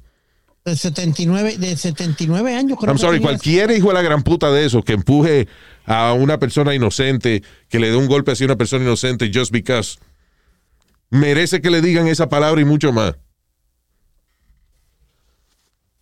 [0.64, 2.78] De 79, de 79 años.
[2.80, 5.48] creo I'm sorry, cualquier hijo de la gran puta de esos que empuje
[5.86, 9.52] a una persona inocente, que le dé un golpe así a una persona inocente just
[9.52, 9.98] because,
[11.10, 13.16] merece que le digan esa palabra y mucho más.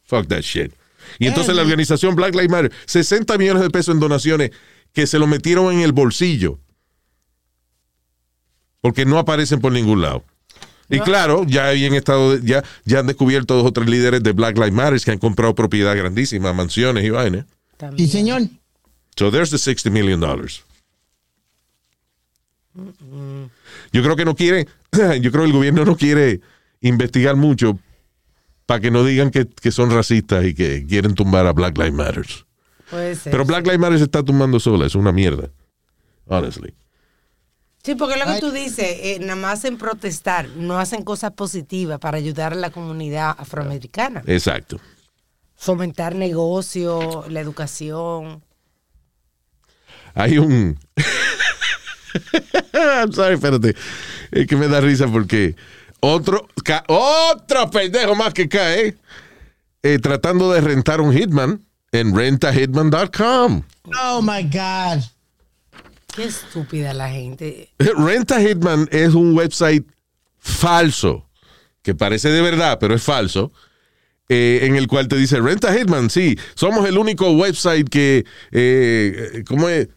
[0.03, 0.73] Fuck that shit.
[1.19, 4.51] Y entonces la organización Black Lives Matter, 60 millones de pesos en donaciones
[4.93, 6.59] que se lo metieron en el bolsillo.
[8.81, 10.23] Porque no aparecen por ningún lado.
[10.89, 14.55] Y claro, ya habían estado, ya, ya han descubierto dos o tres líderes de Black
[14.57, 17.45] Lives Matter que han comprado propiedad grandísima, mansiones y vainas.
[17.97, 18.43] Sí, señor.
[19.17, 20.63] So there's the 60 million dollars.
[23.91, 26.41] Yo creo que no quiere, yo creo que el gobierno no quiere
[26.81, 27.79] investigar mucho
[28.65, 31.93] para que no digan que, que son racistas y que quieren tumbar a Black Lives
[31.93, 32.25] Matter.
[32.89, 33.31] Puede ser.
[33.31, 35.49] Pero Black Lives Matter se está tumbando sola, es una mierda.
[36.27, 36.73] Honestly.
[37.83, 41.99] Sí, porque lo que tú dices, eh, nada más hacen protestar, no hacen cosas positivas
[41.99, 44.23] para ayudar a la comunidad afroamericana.
[44.25, 44.79] Exacto.
[45.55, 48.43] Fomentar negocio, la educación.
[50.15, 50.79] Hay un.
[52.73, 53.75] I'm sorry, espérate.
[54.31, 55.55] Es que me da risa porque
[56.13, 58.95] otro, ca- otro pendejo más que cae
[59.83, 63.61] eh, tratando de rentar un hitman en rentahitman.com.
[64.03, 65.03] Oh my God.
[66.15, 67.69] Qué estúpida la gente.
[67.79, 69.85] Renta Hitman es un website
[70.39, 71.27] falso,
[71.81, 73.51] que parece de verdad, pero es falso,
[74.29, 79.43] eh, en el cual te dice, Renta Hitman, sí, somos el único website que, eh,
[79.47, 79.89] ¿cómo es?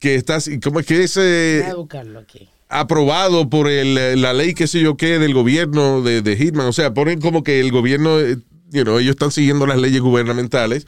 [0.00, 2.48] Que estás, ¿cómo es que es eh, Voy a buscarlo aquí.
[2.72, 6.66] Aprobado por el, la ley, qué sé yo qué, del gobierno de, de Hitman?
[6.66, 8.36] O sea, ponen como que el gobierno, eh,
[8.70, 10.86] you know, ellos están siguiendo las leyes gubernamentales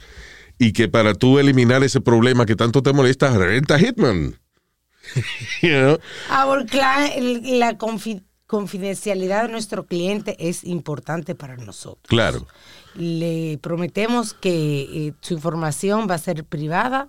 [0.57, 4.35] y que para tú eliminar ese problema que tanto te molesta, Renta Hitman.
[5.61, 5.99] You know?
[6.29, 12.05] La confi- confidencialidad de nuestro cliente es importante para nosotros.
[12.07, 12.47] Claro.
[12.95, 17.07] Le prometemos que eh, su información va a ser privada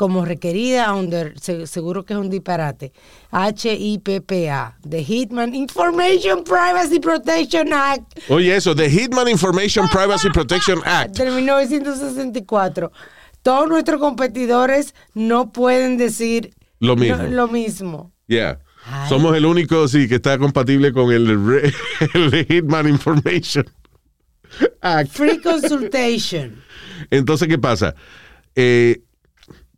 [0.00, 2.90] como requerida, under, se- seguro que es un disparate.
[3.32, 11.18] HIPPA, The Hitman Information Privacy Protection Act Oye, eso, The Hitman Information Privacy Protection Act.
[11.18, 12.90] del 1964.
[13.42, 17.18] Todos nuestros competidores no pueden decir Lo mismo.
[17.24, 18.10] Lo, lo mismo.
[18.26, 18.58] Yeah.
[18.86, 19.06] Ay.
[19.10, 21.28] Somos el único, sí, que está compatible con el,
[22.14, 23.66] el Hitman Information
[24.80, 25.10] Act.
[25.10, 26.62] Free consultation.
[27.10, 27.94] Entonces, ¿qué pasa?
[28.54, 29.02] Eh,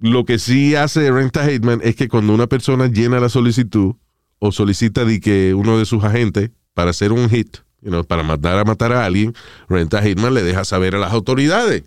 [0.02, 3.94] lo que sí hace Renta Hitman es que cuando una persona llena la solicitud
[4.40, 7.58] o solicita de que uno de sus agentes para hacer un hit,
[8.08, 9.32] para matar a matar a alguien,
[9.68, 11.84] Renta Hitman le deja saber a las autoridades.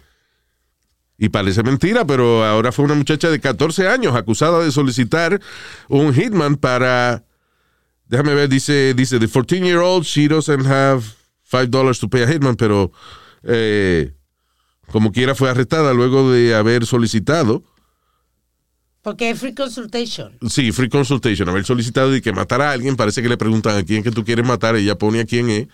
[1.17, 5.41] Y parece mentira, pero ahora fue una muchacha de 14 años acusada de solicitar
[5.89, 7.25] un hitman para.
[8.07, 11.03] Déjame ver, dice, dice, the 14-year-old, she doesn't have
[11.51, 12.91] $5 to pay a hitman, pero
[13.43, 14.13] eh,
[14.91, 17.63] como quiera fue arrestada luego de haber solicitado,
[19.05, 20.35] Porque es free consultation.
[20.49, 23.83] sí, free consultation, haber solicitado y que matara a alguien, parece que le preguntan a
[23.83, 25.67] quién que tú quieres matar, ella pone a quién es,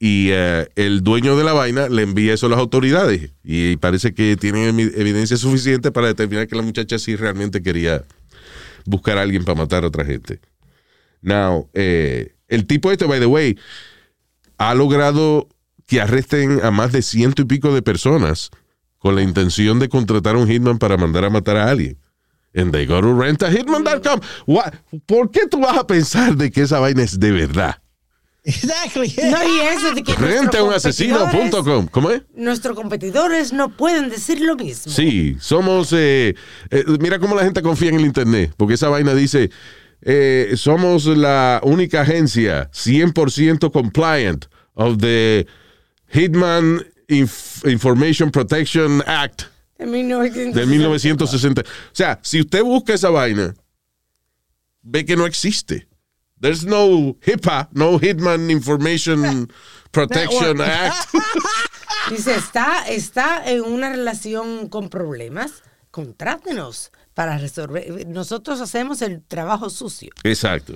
[0.00, 4.14] y eh, el dueño de la vaina le envía eso a las autoridades, y parece
[4.14, 8.04] que tienen evi- evidencia suficiente para determinar que la muchacha sí realmente quería
[8.86, 10.40] buscar a alguien para matar a otra gente.
[11.20, 13.58] Now, eh, el tipo este, by the way,
[14.56, 15.46] ha logrado
[15.86, 18.50] que arresten a más de ciento y pico de personas
[18.96, 21.98] con la intención de contratar a un hitman para mandar a matar a alguien.
[22.54, 24.20] And they go to rentahitman.com.
[25.06, 27.78] ¿Por qué tú vas a pensar de que esa vaina es de verdad?
[28.44, 29.14] Exactly.
[29.30, 31.86] No, y eso de que Renteunasesino.com.
[31.86, 32.22] ¿Cómo es?
[32.34, 34.92] Nuestros competidores no pueden decir lo mismo.
[34.92, 35.92] Sí, somos.
[35.92, 36.34] eh,
[36.70, 39.50] eh, mira cómo la gente confía en el Internet, porque esa vaina dice:
[40.02, 45.46] eh, somos la única agencia 100% compliant of the
[46.12, 49.44] Hitman Inf- Information Protection Act
[49.82, 50.60] En 1960.
[50.60, 51.60] de 1960.
[51.62, 53.54] O sea, si usted busca esa vaina,
[54.82, 55.88] ve que no existe.
[56.40, 59.48] There's no HIPAA, no Hitman Information
[59.92, 61.14] Protection Act.
[62.10, 65.62] Dice, está, está en una relación con problemas,
[65.92, 68.06] contrátenos para resolver.
[68.08, 70.10] Nosotros hacemos el trabajo sucio.
[70.24, 70.74] Exacto.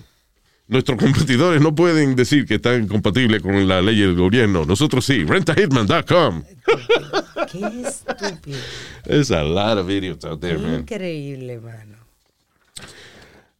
[0.68, 4.64] Nuestros competidores no pueden decir que están compatibles con la ley del gobierno.
[4.64, 5.24] Nosotros sí.
[5.24, 6.44] Rentahitman.com.
[7.50, 8.58] Qué estúpido.
[9.04, 10.80] There's a lot of idiots out there, man.
[10.80, 11.96] Increíble, mano.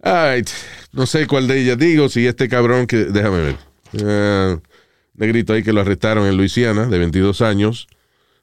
[0.02, 0.48] All right.
[0.92, 3.04] No sé cuál de ellas digo, si este cabrón que...
[3.06, 3.56] Déjame ver.
[3.92, 4.58] Eh,
[5.14, 7.86] negrito ahí que lo arrestaron en Luisiana, de 22 años,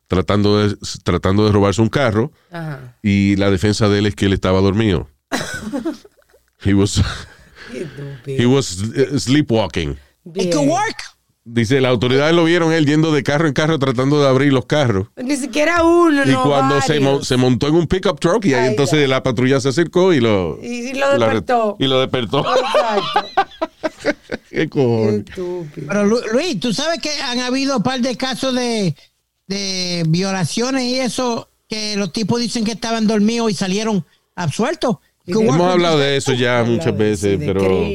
[0.07, 2.31] tratando de, tratando de robarse un carro.
[2.51, 2.97] Ajá.
[3.01, 5.07] Y la defensa de él es que él estaba dormido.
[6.65, 7.01] he was,
[7.71, 8.41] Qué estúpido.
[8.41, 9.97] he was uh, sleepwalking.
[10.35, 10.97] It could work.
[11.45, 14.65] Dice, las autoridades lo vieron él yendo de carro en carro tratando de abrir los
[14.65, 15.07] carros.
[15.17, 17.27] Ni siquiera uno, y no cuando se, mo- varios.
[17.27, 19.07] se montó en un pickup truck y ahí Ay, entonces ya.
[19.09, 20.57] la patrulla se acercó y lo...
[20.63, 21.75] Y lo despertó.
[21.79, 22.45] Y lo despertó.
[22.55, 23.43] Exacto.
[24.01, 24.15] ¿Qué
[24.49, 25.25] Qué cojones?
[25.27, 25.87] estúpido.
[25.87, 28.95] Pero Lu- Luis, tú sabes que han habido un par de casos de,
[29.47, 34.97] de violaciones y eso, que los tipos dicen que estaban dormidos y salieron absueltos.
[35.25, 37.87] Hemos hablado de eso ya muchas veces, sí, pero,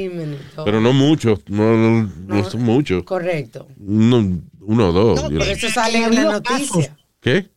[0.64, 3.02] pero no muchos, no, no, no son muchos.
[3.04, 3.68] Correcto.
[3.78, 5.22] Uno, uno o dos.
[5.30, 6.66] No, Por eso sale en la habido noticia.
[6.66, 6.90] casos.
[7.20, 7.50] ¿Qué?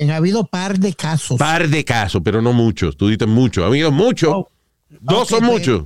[0.00, 1.38] Han habido par de casos.
[1.38, 2.96] Par de casos, pero no muchos.
[2.96, 3.64] Tú dices muchos.
[3.66, 4.30] Amigos, muchos.
[4.34, 4.48] Oh.
[5.00, 5.50] Dos son pues.
[5.52, 5.84] muchos.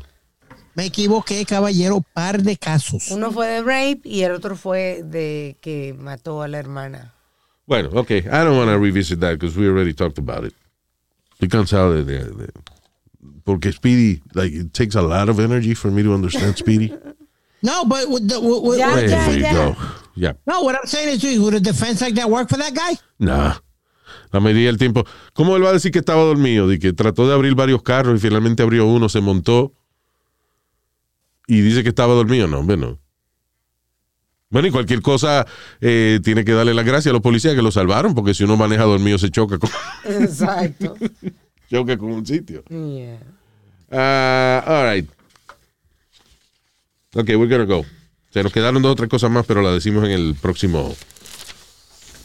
[0.74, 3.10] Me equivoqué, caballero, par de casos.
[3.10, 7.14] Uno fue de rape y el otro fue de que mató a la hermana.
[7.66, 8.10] Bueno, ok.
[8.12, 10.54] I don't want to revisit that because we already talked about it.
[11.32, 12.52] Estoy cansado de, de- de-
[13.44, 16.92] Porque Speedy, like, it takes a lot of energy for me to understand Speedy.
[17.60, 19.52] No, but with the, with, with- Ya, There ya, you ya.
[19.52, 19.76] go.
[20.14, 20.32] Yeah.
[20.46, 22.96] no, what I'm saying is, would a defense like that work for that guy?
[23.18, 23.56] Nah.
[24.32, 25.04] La mayoría del tiempo.
[25.32, 26.68] ¿Cómo él va a decir que estaba dormido?
[26.68, 29.72] De que trató de abrir varios carros y finalmente abrió uno, se montó
[31.48, 32.46] y dice que estaba dormido.
[32.46, 33.00] No, hombre, no.
[34.50, 35.44] Bueno, y cualquier cosa
[35.80, 38.56] eh, tiene que darle las gracias a los policías que lo salvaron, porque si uno
[38.56, 39.68] maneja dormido se choca con,
[40.04, 40.94] Exacto.
[41.68, 42.62] Choca con un sitio.
[42.68, 43.18] Yeah.
[43.90, 45.08] Ah, all right.
[47.14, 47.84] Ok, we're gonna go.
[48.30, 50.94] Se nos quedaron dos o tres cosas más, pero las decimos en el próximo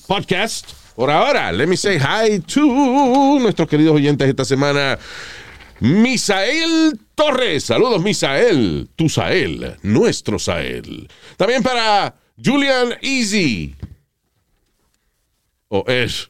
[0.07, 0.71] podcast.
[0.95, 4.99] Por ahora, let me say hi to nuestros queridos oyentes esta semana.
[5.79, 7.63] Misael Torres.
[7.63, 8.89] Saludos, Misael.
[8.95, 9.77] Tu Sael.
[9.81, 11.09] Nuestro Sael.
[11.35, 13.75] También para Julian Easy.
[15.69, 16.29] O es.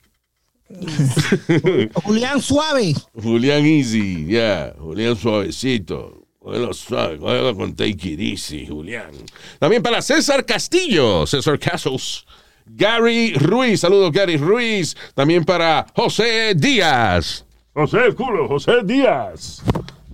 [2.03, 2.93] Julián Suave.
[3.13, 6.19] Julián Easy, ya, Julián Suavecito.
[6.39, 9.11] Cógelo suave, cógelo con take it easy, Julián.
[9.59, 12.26] También para César Castillo, César Castles.
[12.65, 14.95] Gary Ruiz, saludos Gary Ruiz.
[15.15, 17.45] También para José Díaz.
[17.74, 19.63] José el culo, José Díaz.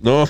[0.00, 0.24] No,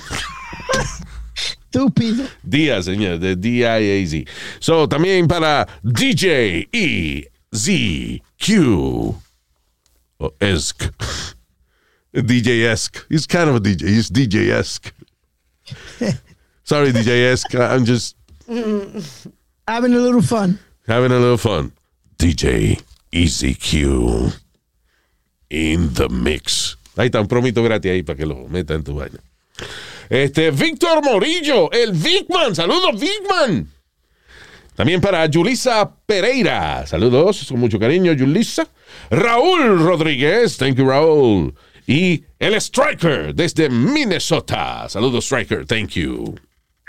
[1.34, 2.24] Estúpido.
[2.42, 4.30] Díaz, señor, de D-I-A-Z.
[4.58, 7.30] So, también para DJ E
[10.20, 10.26] Z Q.
[10.26, 10.90] O Esk.
[12.14, 13.06] DJ Esk.
[13.08, 13.88] He's kind of a DJ.
[13.88, 14.92] He's DJ Esk.
[16.64, 17.54] Sorry, DJ Esk.
[17.54, 18.16] I'm just
[18.48, 20.58] Having a little fun.
[20.88, 21.72] having a little fun.
[22.18, 22.80] DJ
[23.12, 24.32] EZQ
[25.50, 26.76] in the mix.
[26.96, 29.18] Ahí está un promito gratis ahí para que lo meta en tu vaina.
[30.08, 32.54] Este, Víctor Morillo, el Vicman.
[32.56, 33.68] Saludos, Vicman.
[34.74, 36.84] También para Yulisa Pereira.
[36.86, 38.66] Saludos, con mucho cariño, Yulisa.
[39.10, 40.56] Raúl Rodríguez.
[40.56, 41.54] Thank you, Raúl.
[41.86, 44.88] Y el Striker desde Minnesota.
[44.88, 45.66] Saludos, Striker.
[45.66, 46.34] Thank you.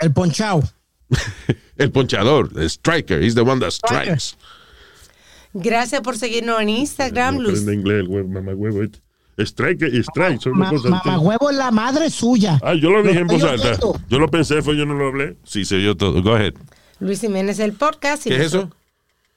[0.00, 0.62] El ponchao.
[1.76, 3.20] El ponchador, el Striker.
[3.22, 4.36] He's the one that strikes.
[5.52, 7.60] Gracias por seguirnos en Instagram, No Luis.
[7.62, 8.82] aprende inglés, el huevo, mamá huevo.
[9.38, 12.60] Strike y strike son Ma- dos cosas Mamá huevo es la madre suya.
[12.62, 13.78] Ah, yo lo dije en voz alta.
[14.08, 15.36] Yo lo pensé, fue yo no lo hablé.
[15.44, 16.22] Sí, se oyó todo.
[16.22, 16.54] Go ahead.
[17.00, 18.26] Luis Jiménez, el podcast.
[18.26, 18.70] y ¿Qué es eso?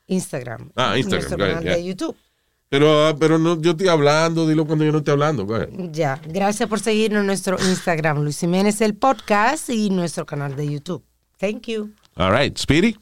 [0.07, 0.71] Instagram.
[0.75, 1.75] Ah, Instagram, Nuestro ahead, yeah.
[1.77, 2.15] de YouTube.
[2.75, 5.45] Pero, ah, pero no, yo estoy hablando, dilo cuando yo no esté hablando.
[5.45, 5.69] Go ahead.
[5.91, 6.19] Ya.
[6.27, 11.01] Gracias por seguirnos en nuestro Instagram, Luis Jiménez, el podcast y nuestro canal de YouTube.
[11.39, 11.91] Thank you.
[12.17, 12.97] All right, Speedy.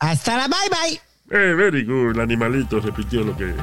[0.00, 1.00] Hasta la bye bye.
[1.30, 2.16] Eh, very good.
[2.16, 3.54] El animalito repitió lo que